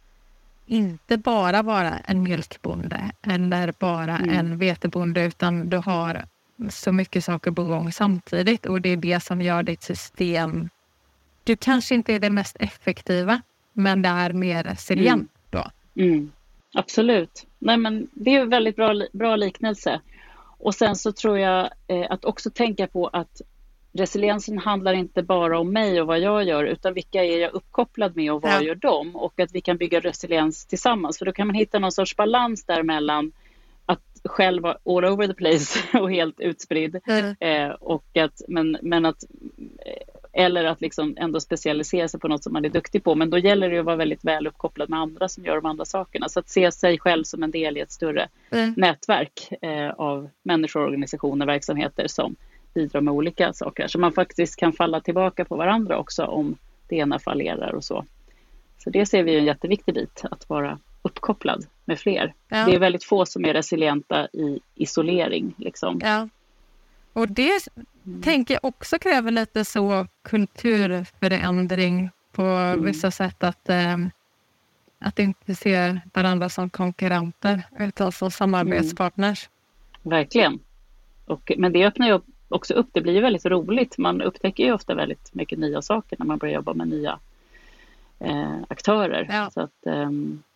[0.65, 4.29] inte bara vara en mjölkbonde eller bara mm.
[4.29, 6.25] en vetebonde utan du har
[6.69, 10.69] så mycket saker på gång samtidigt och det är det som gör ditt system...
[11.43, 13.41] Du kanske inte är det mest effektiva
[13.73, 15.27] men det är mer resilient mm.
[15.49, 15.71] då.
[16.01, 16.31] Mm.
[16.73, 17.45] Absolut.
[17.59, 20.01] Nej, men det är en väldigt bra, bra liknelse.
[20.57, 23.41] Och sen så tror jag eh, att också tänka på att
[23.93, 28.15] resiliensen handlar inte bara om mig och vad jag gör utan vilka är jag uppkopplad
[28.15, 28.61] med och vad ja.
[28.61, 29.15] gör de?
[29.15, 32.63] Och att vi kan bygga resiliens tillsammans för då kan man hitta någon sorts balans
[32.63, 33.31] däremellan
[33.85, 36.99] att själv vara all over the place och helt utspridd.
[37.07, 37.35] Mm.
[37.39, 39.23] Eh, och att, men, men att
[40.33, 43.15] eller att liksom ändå specialisera sig på något som man är duktig på.
[43.15, 45.85] Men då gäller det att vara väldigt väl uppkopplad med andra som gör de andra
[45.85, 46.29] sakerna.
[46.29, 48.73] Så att se sig själv som en del i ett större mm.
[48.77, 52.35] nätverk eh, av människor, organisationer, verksamheter som
[52.73, 53.87] bidrar med olika saker.
[53.87, 56.57] Så man faktiskt kan falla tillbaka på varandra också om
[56.87, 58.05] det ena fallerar och så.
[58.77, 62.33] Så det ser vi en jätteviktig bit, att vara uppkopplad med fler.
[62.47, 62.65] Ja.
[62.65, 65.53] Det är väldigt få som är resilienta i isolering.
[65.57, 65.99] Liksom.
[66.03, 66.29] Ja.
[67.13, 67.59] Och det
[68.05, 68.21] mm.
[68.21, 72.85] tänker jag också kräver lite så kulturförändring på mm.
[72.85, 73.43] vissa sätt.
[73.43, 73.97] Att, eh,
[74.99, 79.49] att inte se varandra som konkurrenter utan som samarbetspartners.
[80.03, 80.17] Mm.
[80.17, 80.59] Verkligen.
[81.25, 83.97] Och, men det öppnar ju också upp, det blir ju väldigt roligt.
[83.97, 87.19] Man upptäcker ju ofta väldigt mycket nya saker när man börjar jobba med nya
[88.19, 89.27] eh, aktörer.
[89.31, 89.49] Ja.
[89.53, 90.09] Så att, eh,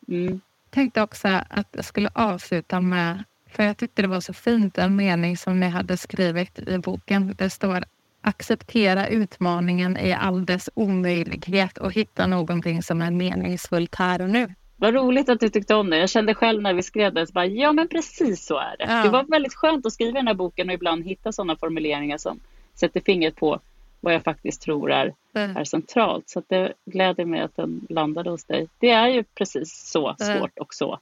[0.08, 0.41] mm.
[0.70, 3.24] tänkte också att jag skulle avsluta med
[3.56, 7.36] för jag tyckte det var så fint, en mening som ni hade skrivit i boken.
[7.38, 7.84] Det står
[8.22, 14.53] acceptera utmaningen i all dess omöjlighet och hitta någonting som är meningsfullt här och nu.
[14.78, 15.97] Vad roligt att du tyckte om det.
[15.97, 18.86] Jag kände själv när vi skrev det, så bara, ja men precis så är det.
[18.93, 19.03] Ja.
[19.03, 22.39] Det var väldigt skönt att skriva den här boken och ibland hitta sådana formuleringar som
[22.74, 23.60] sätter fingret på
[24.01, 26.30] vad jag faktiskt tror är, är centralt.
[26.30, 28.68] Så det gläder mig att den landade hos dig.
[28.80, 30.99] Det är ju precis så svårt och så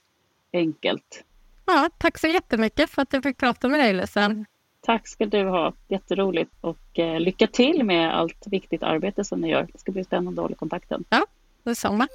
[0.52, 1.24] enkelt.
[1.66, 4.46] Ja, tack så jättemycket för att jag fick prata med dig Lisen.
[4.80, 9.50] Tack ska du ha, jätteroligt och eh, lycka till med allt viktigt arbete som ni
[9.50, 9.68] gör.
[9.72, 11.04] Det ska bli spännande att hålla kontakten.
[11.08, 11.26] Ja,
[11.62, 12.08] detsamma.